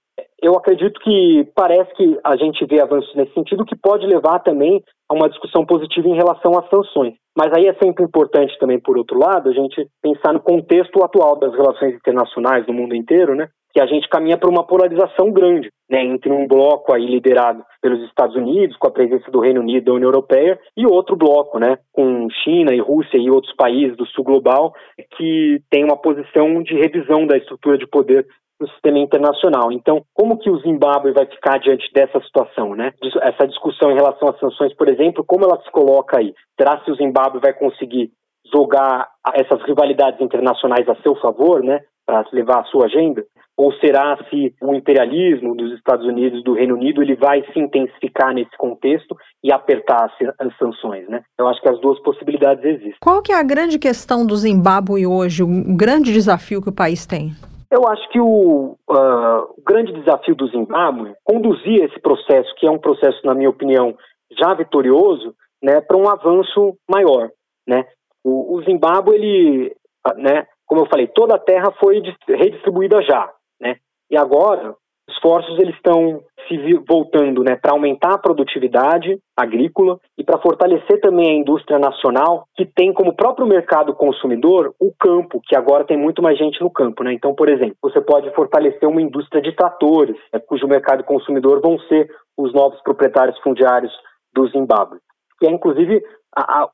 [0.46, 4.80] Eu acredito que parece que a gente vê avanços nesse sentido que pode levar também
[5.10, 7.16] a uma discussão positiva em relação às sanções.
[7.36, 11.40] Mas aí é sempre importante também, por outro lado, a gente pensar no contexto atual
[11.40, 13.48] das relações internacionais no mundo inteiro, né?
[13.74, 18.02] que a gente caminha para uma polarização grande, né, entre um bloco aí liderado pelos
[18.06, 21.60] Estados Unidos, com a presença do Reino Unido e da União Europeia, e outro bloco,
[21.60, 24.74] né, com China e Rússia e outros países do sul global,
[25.18, 28.26] que tem uma posição de revisão da estrutura de poder
[28.60, 29.72] no sistema internacional.
[29.72, 32.94] Então, como que o Zimbábue vai ficar diante dessa situação, né?
[33.22, 36.34] Essa discussão em relação às sanções, por exemplo, como ela se coloca aí?
[36.60, 38.12] Será que o Zimbábue vai conseguir
[38.54, 41.82] jogar essas rivalidades internacionais a seu favor, né?
[42.06, 43.24] Para levar a sua agenda?
[43.58, 48.34] Ou será se o imperialismo dos Estados Unidos, do Reino Unido, ele vai se intensificar
[48.34, 51.22] nesse contexto e apertar as sanções, né?
[51.40, 52.98] Eu acho que as duas possibilidades existem.
[53.02, 57.06] Qual que é a grande questão do Zimbábue hoje, o grande desafio que o país
[57.06, 57.32] tem?
[57.72, 62.80] Eu acho que o, uh, grande desafio do Zimbábue conduzir esse processo, que é um
[62.80, 63.96] processo, na minha opinião,
[64.40, 67.30] já vitorioso, né, para um avanço maior,
[67.68, 67.86] né?
[68.24, 69.76] O, o Zimbábue, ele,
[70.18, 73.78] né, como eu falei, toda a terra foi redistribuída já, né?
[74.10, 74.76] E agora,
[75.10, 81.30] esforços eles estão se voltando né, para aumentar a produtividade agrícola e para fortalecer também
[81.30, 86.22] a indústria nacional, que tem como próprio mercado consumidor o campo, que agora tem muito
[86.22, 87.04] mais gente no campo.
[87.04, 87.14] Né?
[87.14, 91.80] Então, por exemplo, você pode fortalecer uma indústria de tratores, né, cujo mercado consumidor vão
[91.80, 93.92] ser os novos proprietários fundiários
[94.34, 95.00] do Zimbábue.
[95.40, 96.02] Que é, inclusive,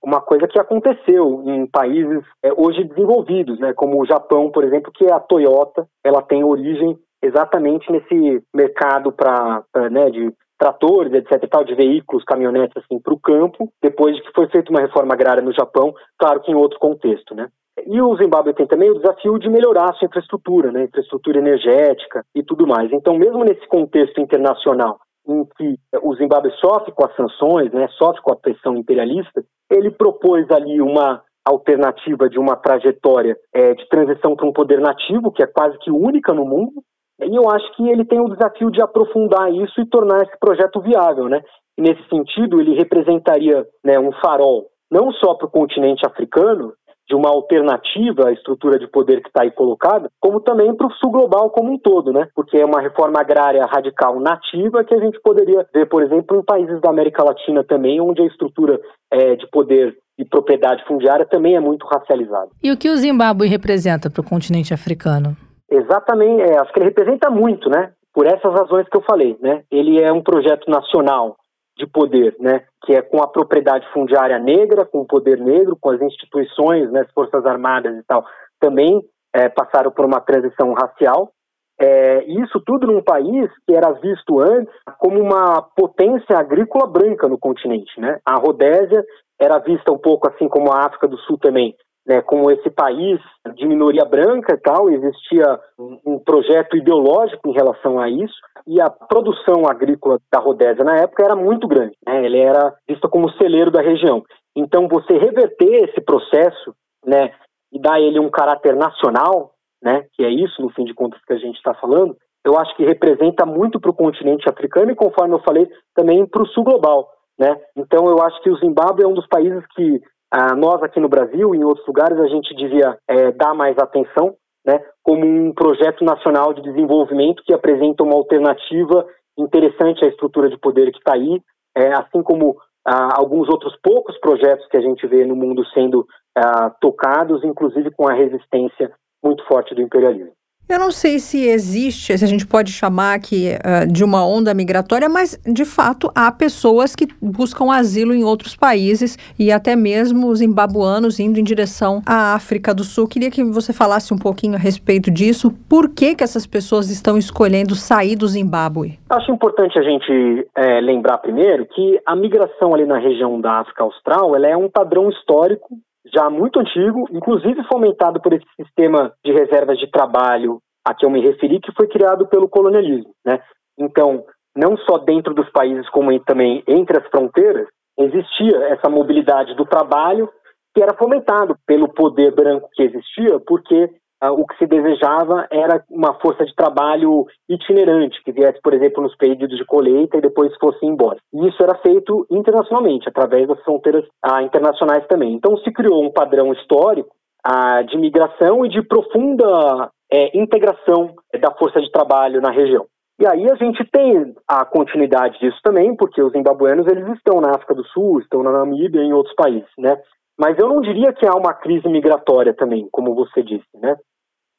[0.04, 4.92] uma coisa que aconteceu em países é, hoje desenvolvidos, né, como o Japão, por exemplo,
[4.92, 11.64] que a Toyota ela tem origem exatamente nesse mercado para né, de tratores, etc, tal,
[11.64, 15.42] de veículos, caminhonetes assim para o campo, depois de que foi feita uma reforma agrária
[15.42, 17.48] no Japão, claro que em outro contexto, né?
[17.88, 22.24] E o Zimbábue tem também o desafio de melhorar a sua infraestrutura, né, infraestrutura energética
[22.36, 22.92] e tudo mais.
[22.92, 28.22] Então, mesmo nesse contexto internacional em que o Zimbábue sofre com as sanções, né, sofre
[28.22, 34.36] com a pressão imperialista, ele propôs ali uma alternativa de uma trajetória é, de transição
[34.36, 36.84] para um poder nativo, que é quase que única no mundo,
[37.28, 40.82] e eu acho que ele tem o desafio de aprofundar isso e tornar esse projeto
[40.82, 41.42] viável, né?
[41.78, 46.74] Nesse sentido, ele representaria né, um farol não só para o continente africano,
[47.12, 50.92] de uma alternativa à estrutura de poder que está aí colocada, como também para o
[50.94, 52.28] sul global como um todo, né?
[52.34, 56.44] Porque é uma reforma agrária radical nativa que a gente poderia ver, por exemplo, em
[56.44, 58.80] países da América Latina também, onde a estrutura
[59.12, 62.50] é, de poder e propriedade fundiária também é muito racializada.
[62.64, 65.36] E o que o Zimbábue representa para o continente africano?
[65.72, 67.94] Exatamente, é, acho que ele representa muito, né?
[68.14, 69.64] Por essas razões que eu falei, né?
[69.72, 71.38] Ele é um projeto nacional
[71.78, 72.66] de poder, né?
[72.84, 77.02] Que é com a propriedade fundiária negra, com o poder negro, com as instituições, né?
[77.02, 78.26] As forças armadas e tal,
[78.60, 79.02] também
[79.34, 81.32] é, passaram por uma transição racial.
[81.80, 87.40] É, isso tudo num país que era visto antes como uma potência agrícola branca no
[87.40, 88.20] continente, né?
[88.26, 89.04] A Rodésia
[89.40, 91.76] era vista um pouco assim como a África do Sul também,
[92.06, 93.20] né, como esse país
[93.56, 98.34] de minoria branca e tal, existia um projeto ideológico em relação a isso,
[98.68, 103.08] e a produção agrícola da Rodésia na época era muito grande, né, ele era visto
[103.10, 104.24] como celeiro da região.
[104.56, 106.74] Então, você reverter esse processo,
[107.06, 107.34] né,
[107.72, 111.34] e dar ele um caráter nacional, né, que é isso, no fim de contas, que
[111.34, 115.36] a gente está falando, eu acho que representa muito para o continente africano e, conforme
[115.36, 117.08] eu falei, também para o sul global.
[117.40, 117.56] Né?
[117.76, 121.10] Então, eu acho que o Zimbábue é um dos países que ah, nós aqui no
[121.10, 125.54] Brasil e em outros lugares a gente devia é, dar mais atenção, né, como um
[125.54, 129.06] projeto nacional de desenvolvimento que apresenta uma alternativa
[129.38, 131.42] interessante à estrutura de poder que está aí,
[131.76, 136.06] é, assim como ah, alguns outros poucos projetos que a gente vê no mundo sendo
[136.38, 138.92] ah, tocados, inclusive com a resistência
[139.24, 140.34] muito forte do imperialismo.
[140.72, 144.54] Eu não sei se existe, se a gente pode chamar aqui uh, de uma onda
[144.54, 150.30] migratória, mas de fato há pessoas que buscam asilo em outros países e até mesmo
[150.30, 153.06] os zimbabuanos indo em direção à África do Sul.
[153.06, 155.52] Queria que você falasse um pouquinho a respeito disso.
[155.68, 158.98] Por que, que essas pessoas estão escolhendo sair do Zimbábue?
[159.10, 163.84] Acho importante a gente é, lembrar primeiro que a migração ali na região da África
[163.84, 169.32] Austral ela é um padrão histórico já muito antigo, inclusive fomentado por esse sistema de
[169.32, 173.14] reservas de trabalho a que eu me referi, que foi criado pelo colonialismo.
[173.26, 173.40] Né?
[173.78, 174.24] Então,
[174.56, 180.30] não só dentro dos países, como também entre as fronteiras, existia essa mobilidade do trabalho
[180.74, 183.90] que era fomentado pelo poder branco que existia, porque
[184.30, 189.16] o que se desejava era uma força de trabalho itinerante, que viesse, por exemplo, nos
[189.16, 191.18] períodos de colheita e depois fosse embora.
[191.34, 195.34] E isso era feito internacionalmente, através das fronteiras ah, internacionais também.
[195.34, 197.10] Então se criou um padrão histórico
[197.44, 202.86] ah, de migração e de profunda é, integração da força de trabalho na região.
[203.20, 207.52] E aí a gente tem a continuidade disso também, porque os zimbabuenos eles estão na
[207.52, 209.98] África do Sul, estão na Namíbia e em outros países, né?
[210.40, 213.96] Mas eu não diria que há uma crise migratória também, como você disse, né?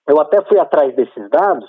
[0.09, 1.69] Eu até fui atrás desses dados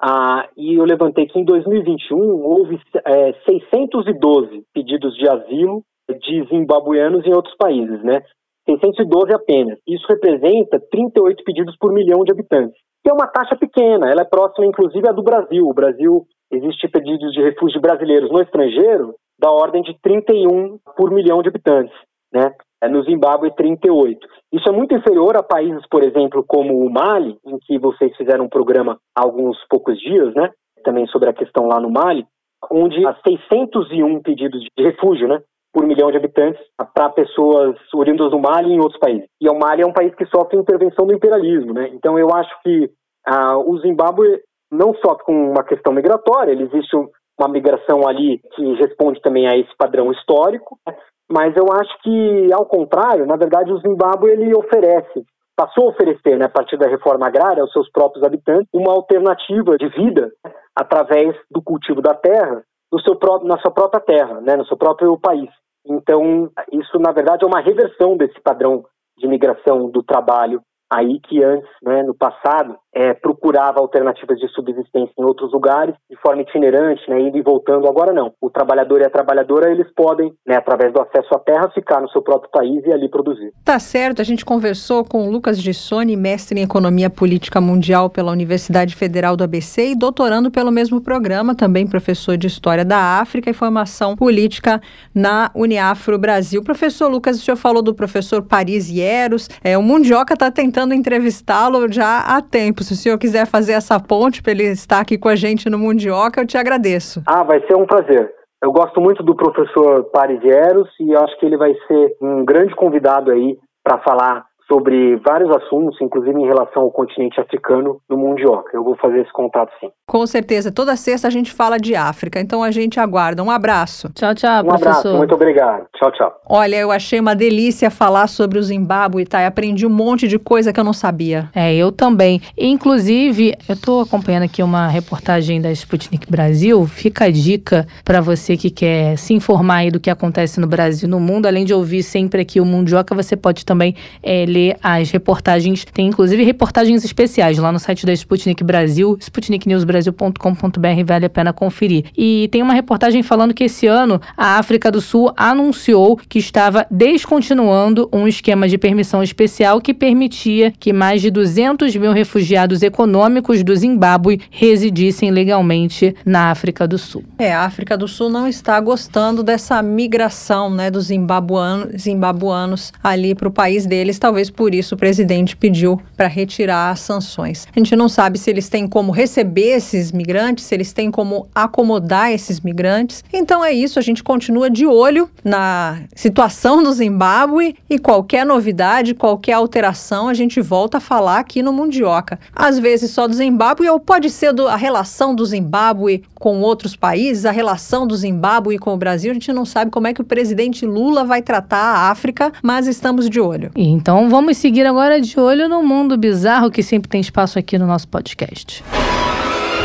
[0.00, 5.82] ah, e eu levantei que em 2021 houve é, 612 pedidos de asilo
[6.20, 8.22] de zimbabueanos em outros países, né?
[8.68, 9.78] 612 apenas.
[9.86, 14.10] Isso representa 38 pedidos por milhão de habitantes, que é uma taxa pequena.
[14.10, 15.66] Ela é próxima, inclusive, à do Brasil.
[15.66, 21.42] O Brasil existe pedidos de refúgio brasileiros no estrangeiro da ordem de 31 por milhão
[21.42, 21.94] de habitantes,
[22.32, 22.52] né?
[22.86, 24.26] É, no Zimbábue 38.
[24.52, 28.44] Isso é muito inferior a países, por exemplo, como o Mali, em que vocês fizeram
[28.44, 30.50] um programa há alguns poucos dias, né?
[30.84, 32.24] Também sobre a questão lá no Mali,
[32.70, 35.42] onde há 601 pedidos de refúgio, né?
[35.72, 36.60] Por milhão de habitantes
[36.94, 39.26] para pessoas oriundas do Mali e em outros países.
[39.40, 41.90] E o Mali é um país que sofre intervenção do imperialismo, né?
[41.92, 42.88] Então eu acho que
[43.26, 46.96] ah, o Zimbábue não sofre com uma questão migratória, ele existe
[47.38, 50.96] uma migração ali que responde também a esse padrão histórico, né?
[51.30, 55.24] Mas eu acho que, ao contrário, na verdade, o Zimbábue ele oferece,
[55.56, 59.76] passou a oferecer, né, a partir da reforma agrária, aos seus próprios habitantes, uma alternativa
[59.76, 60.30] de vida
[60.74, 62.62] através do cultivo da terra
[62.92, 65.50] no seu próprio, na sua própria terra, né, no seu próprio país.
[65.84, 68.84] Então, isso, na verdade, é uma reversão desse padrão
[69.18, 70.60] de migração do trabalho
[70.92, 76.16] aí que antes, né, no passado, é, procurava alternativas de subsistência em outros lugares de
[76.16, 77.86] forma itinerante, né, indo e voltando.
[77.86, 78.32] Agora não.
[78.40, 82.08] O trabalhador e a trabalhadora eles podem, né, através do acesso à terra, ficar no
[82.08, 83.52] seu próprio país e ali produzir.
[83.62, 84.22] Tá certo.
[84.22, 89.36] A gente conversou com o Lucas Gissoni, mestre em Economia Política Mundial pela Universidade Federal
[89.36, 94.16] do ABC e doutorando pelo mesmo programa, também professor de História da África e Formação
[94.16, 94.80] Política
[95.14, 96.64] na Uniafro Brasil.
[96.64, 99.50] Professor Lucas, o senhor falou do professor Paris Hieros.
[99.62, 103.98] É, o Mundioca está tentando entrevistá-lo já há tempo se o senhor quiser fazer essa
[103.98, 107.22] ponte para ele estar aqui com a gente no Mundioca, eu te agradeço.
[107.26, 108.32] Ah, vai ser um prazer.
[108.62, 112.74] Eu gosto muito do professor Paris Eros e acho que ele vai ser um grande
[112.74, 118.70] convidado aí para falar sobre vários assuntos, inclusive em relação ao continente africano, no Mundioca.
[118.74, 119.88] Eu vou fazer esse contato sim.
[120.06, 120.72] Com certeza.
[120.72, 123.42] Toda sexta a gente fala de África, então a gente aguarda.
[123.42, 124.12] Um abraço.
[124.12, 124.88] Tchau, tchau, Um professor.
[124.88, 125.86] abraço, muito obrigado.
[125.96, 126.32] Tchau, tchau.
[126.48, 129.46] Olha, eu achei uma delícia falar sobre o Zimbábue, tá?
[129.46, 131.48] Aprendi um monte de coisa que eu não sabia.
[131.54, 132.40] É, eu também.
[132.58, 136.84] Inclusive, eu estou acompanhando aqui uma reportagem da Sputnik Brasil.
[136.86, 141.06] Fica a dica para você que quer se informar aí do que acontece no Brasil
[141.08, 141.46] e no mundo.
[141.46, 145.84] Além de ouvir sempre aqui o Mundioca, você pode também é, ler as reportagens.
[145.84, 152.06] Tem inclusive reportagens especiais lá no site da Sputnik Brasil, sputniknewsbrasil.com.br, vale a pena conferir.
[152.16, 156.86] E tem uma reportagem falando que esse ano a África do Sul anunciou que estava
[156.90, 163.62] descontinuando um esquema de permissão especial que permitia que mais de 200 mil refugiados econômicos
[163.62, 167.24] do Zimbábue residissem legalmente na África do Sul.
[167.38, 173.34] É, a África do Sul não está gostando dessa migração, né, dos zimbabuano, zimbabuanos ali
[173.34, 174.18] para o país deles.
[174.18, 177.66] Talvez por isso o presidente pediu para retirar as sanções.
[177.74, 181.48] A gente não sabe se eles têm como receber esses migrantes, se eles têm como
[181.54, 183.24] acomodar esses migrantes.
[183.32, 189.14] Então é isso, a gente continua de olho na situação do Zimbábue e qualquer novidade,
[189.14, 192.38] qualquer alteração, a gente volta a falar aqui no Mundioca.
[192.54, 196.94] Às vezes só do Zimbábue, ou pode ser do, a relação do Zimbábue com outros
[196.94, 199.30] países, a relação do Zimbábue com o Brasil.
[199.30, 202.86] A gente não sabe como é que o presidente Lula vai tratar a África, mas
[202.86, 203.70] estamos de olho.
[203.74, 207.86] Então vamos seguir agora de olho no mundo bizarro que sempre tem espaço aqui no
[207.86, 208.84] nosso podcast.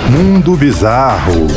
[0.10, 1.48] Mundo Bizarro.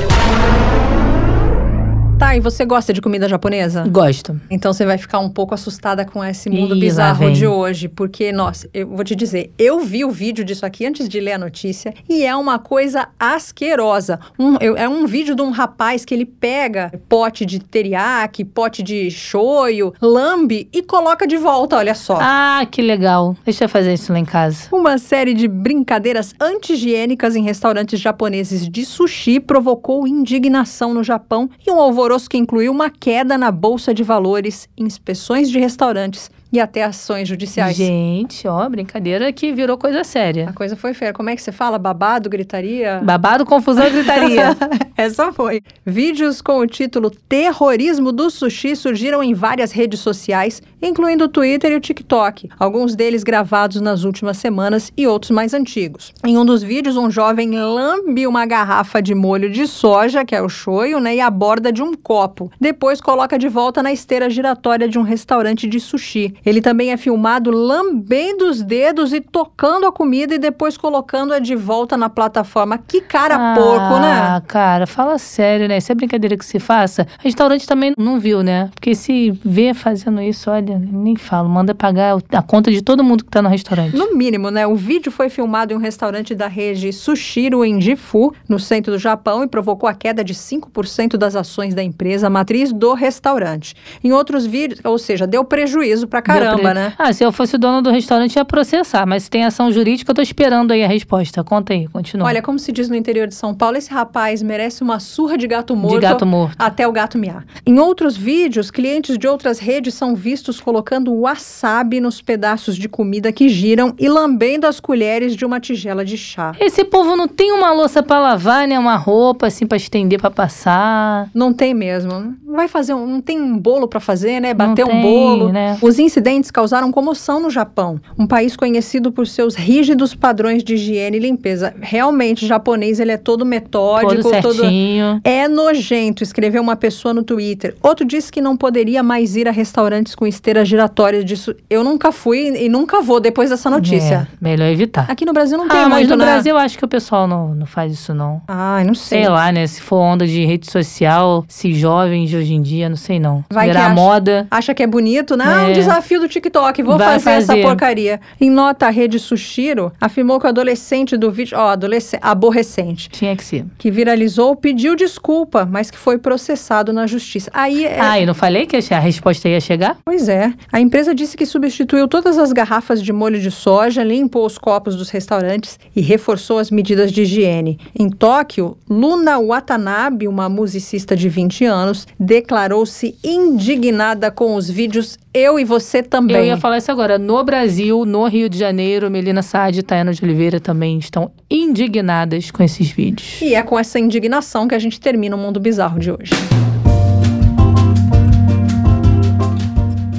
[2.17, 3.85] Tá, e você gosta de comida japonesa?
[3.89, 4.41] Gosto.
[4.49, 8.31] Então você vai ficar um pouco assustada com esse mundo Ih, bizarro de hoje, porque,
[8.31, 11.39] nossa, eu vou te dizer, eu vi o vídeo disso aqui antes de ler a
[11.39, 14.21] notícia e é uma coisa asquerosa.
[14.39, 18.81] Um- eu- é um vídeo de um rapaz que ele pega pote de teriyaki, pote
[18.83, 22.19] de shoyu, lambe e coloca de volta, olha só.
[22.21, 23.37] Ah, que legal.
[23.45, 24.69] Deixa eu fazer isso lá em casa.
[24.73, 31.71] Uma série de brincadeiras anti-higiênicas em restaurantes japoneses de sushi provocou indignação no Japão e
[31.73, 36.85] um alvoroço que incluiu uma queda na bolsa de valores, inspeções de restaurantes e até
[36.85, 37.77] ações judiciais.
[37.77, 40.53] Gente, ó, brincadeira que virou coisa A séria.
[40.55, 41.13] coisa foi feia.
[41.13, 41.79] Como é que você fala?
[41.81, 43.01] Babado, gritaria?
[43.03, 44.57] Babado, confusão gritaria.
[44.97, 45.63] Essa foi.
[45.85, 51.73] Vídeos com o título Terrorismo do Sushi surgiram em várias redes sociais, incluindo o Twitter
[51.73, 56.13] e o TikTok, alguns deles gravados nas últimas semanas e outros mais antigos.
[56.25, 60.41] Em um dos vídeos, um jovem lambe uma garrafa de molho de soja, que é
[60.41, 62.53] o shoyu, né, e a borda de um copo.
[62.61, 66.33] Depois coloca de volta na esteira giratória de um restaurante de sushi.
[66.45, 71.55] Ele também é filmado lambendo os dedos e tocando a comida e depois colocando-a de
[71.55, 72.79] volta na plataforma.
[72.79, 74.13] Que cara porco, né?
[74.13, 75.79] Ah, cara, fala sério, né?
[75.79, 77.07] Isso é brincadeira que se faça.
[77.21, 78.71] Restaurante também não viu, né?
[78.75, 83.25] Porque se vê fazendo isso, olha, nem falo, manda pagar a conta de todo mundo
[83.25, 83.97] que tá no restaurante.
[83.97, 84.67] No mínimo, né?
[84.67, 88.99] O vídeo foi filmado em um restaurante da rede Sushiro em Gifu, no centro do
[88.99, 93.75] Japão, e provocou a queda de 5% das ações da empresa matriz do restaurante.
[94.03, 96.93] Em outros vídeos, ou seja, deu prejuízo Deu caramba, né?
[96.99, 99.07] Ah, se eu fosse o dono do restaurante, ia processar.
[99.07, 101.43] Mas se tem ação jurídica, eu tô esperando aí a resposta.
[101.45, 102.27] Conta aí, continua.
[102.27, 105.47] Olha, como se diz no interior de São Paulo, esse rapaz merece uma surra de
[105.47, 105.95] gato morto.
[105.95, 106.57] de gato morto.
[106.59, 107.45] Até o gato miar.
[107.67, 113.33] Em outros vídeos, clientes de outras redes são vistos colocando wasabi nos pedaços de comida
[113.33, 116.53] que giram e lambendo as colheres de uma tigela de chá.
[116.61, 118.79] Esse povo não tem uma louça pra lavar, né?
[118.79, 121.29] Uma roupa assim pra estender, pra passar.
[121.35, 122.35] Não tem mesmo.
[122.47, 124.55] Vai fazer um, não tem um bolo pra fazer, né?
[124.55, 125.53] Bater Não um tem, bolo.
[125.53, 125.77] né?
[125.83, 131.17] Os incidentes causaram comoção no Japão, um país conhecido por seus rígidos padrões de higiene
[131.17, 131.75] e limpeza.
[131.81, 135.21] Realmente, o japonês ele é todo metódico, Todo certinho.
[135.25, 137.75] É nojento, escreveu uma pessoa no Twitter.
[137.83, 141.55] Outro disse que não poderia mais ir a restaurantes com esteiras giratórias disso.
[141.69, 144.29] Eu nunca fui e nunca vou depois dessa notícia.
[144.33, 145.07] É, melhor evitar.
[145.11, 146.25] Aqui no Brasil não tem ah, mas muito, no né?
[146.33, 148.41] Brasil eu acho que o pessoal não, não faz isso, não.
[148.49, 149.21] Ai, não sei.
[149.21, 149.67] Sei lá, né?
[149.67, 153.45] Se for onda de rede social, se jovens de hoje em dia, não sei não.
[153.51, 154.47] Vai Virar acha- moda.
[154.51, 155.45] Acha que é bonito, né?
[155.47, 155.73] Ah, um É.
[156.05, 156.83] desafio do TikTok.
[156.83, 157.63] Vou Vai fazer, essa fazer.
[157.63, 158.21] porcaria.
[158.41, 163.35] Em nota, a rede Sushiro afirmou que o adolescente do vídeo, ó, adolescente, aborrecente, Tinha
[163.35, 163.65] que ser.
[163.79, 167.51] que viralizou, pediu desculpa, mas que foi processado na justiça.
[167.53, 169.97] Aí, é, Ah, e não falei que a resposta ia chegar?
[170.05, 174.45] pois é, a empresa disse que substituiu todas as garrafas de molho de soja, limpou
[174.47, 177.79] os copos dos restaurantes e reforçou as medidas de higiene.
[177.99, 185.59] Em Tóquio, Luna Watanabe, uma musicista de 20 anos, declarou-se indignada com os vídeos Eu
[185.59, 186.37] e Você também.
[186.37, 187.19] Eu ia falar isso agora.
[187.19, 192.51] No Brasil, no Rio de Janeiro, Melina Saad e Tayana de Oliveira também estão indignadas
[192.51, 193.41] com esses vídeos.
[193.41, 196.33] E é com essa indignação que a gente termina o Mundo Bizarro de hoje.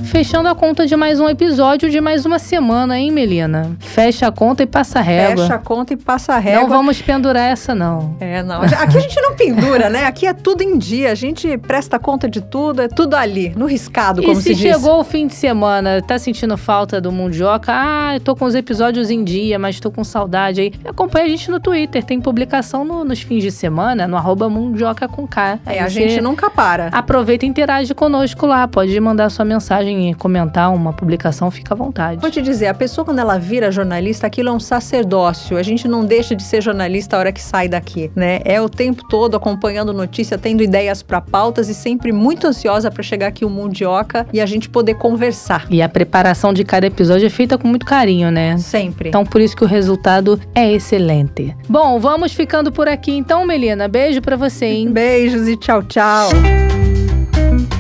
[0.06, 3.76] Fechando a conta de mais um episódio de mais uma semana, hein, Melina?
[3.80, 5.44] Fecha a conta e passa a régua.
[5.44, 6.62] Fecha a conta e passa a régua.
[6.62, 8.16] Não vamos pendurar essa, não.
[8.20, 8.62] É, não.
[8.62, 10.06] Aqui a gente não pendura, né?
[10.06, 11.12] Aqui é tudo em dia.
[11.12, 14.62] A gente presta conta de tudo, é tudo ali, no riscado, como e se, se
[14.62, 17.72] chegou o fim de semana, tá sentindo falta do Mundioca?
[17.74, 20.74] Ah, eu tô com os episódios em dia, mas tô com saudade aí.
[20.86, 25.08] Acompanha a gente no Twitter, tem publicação no, nos fins de semana, no arroba Mundioca
[25.08, 25.60] com K.
[25.66, 26.88] É, a gente nunca para.
[26.90, 28.68] Aproveita e interage conosco lá.
[28.68, 32.22] Pode mandar sua mensagem comentar uma publicação, fica à vontade.
[32.22, 35.58] Vou te dizer, a pessoa quando ela vira jornalista, aquilo é um sacerdócio.
[35.58, 38.40] A gente não deixa de ser jornalista a hora que sai daqui, né?
[38.44, 43.04] É o tempo todo acompanhando notícia, tendo ideias para pautas e sempre muito ansiosa para
[43.04, 45.66] chegar aqui o Mundioca e a gente poder conversar.
[45.70, 48.58] E a preparação de cada episódio é feita com muito carinho, né?
[48.58, 49.10] Sempre.
[49.10, 51.56] Então por isso que o resultado é excelente.
[51.68, 53.88] Bom, vamos ficando por aqui então, Melina.
[53.88, 54.92] Beijo para você, hein?
[54.94, 56.30] Beijos e tchau, tchau.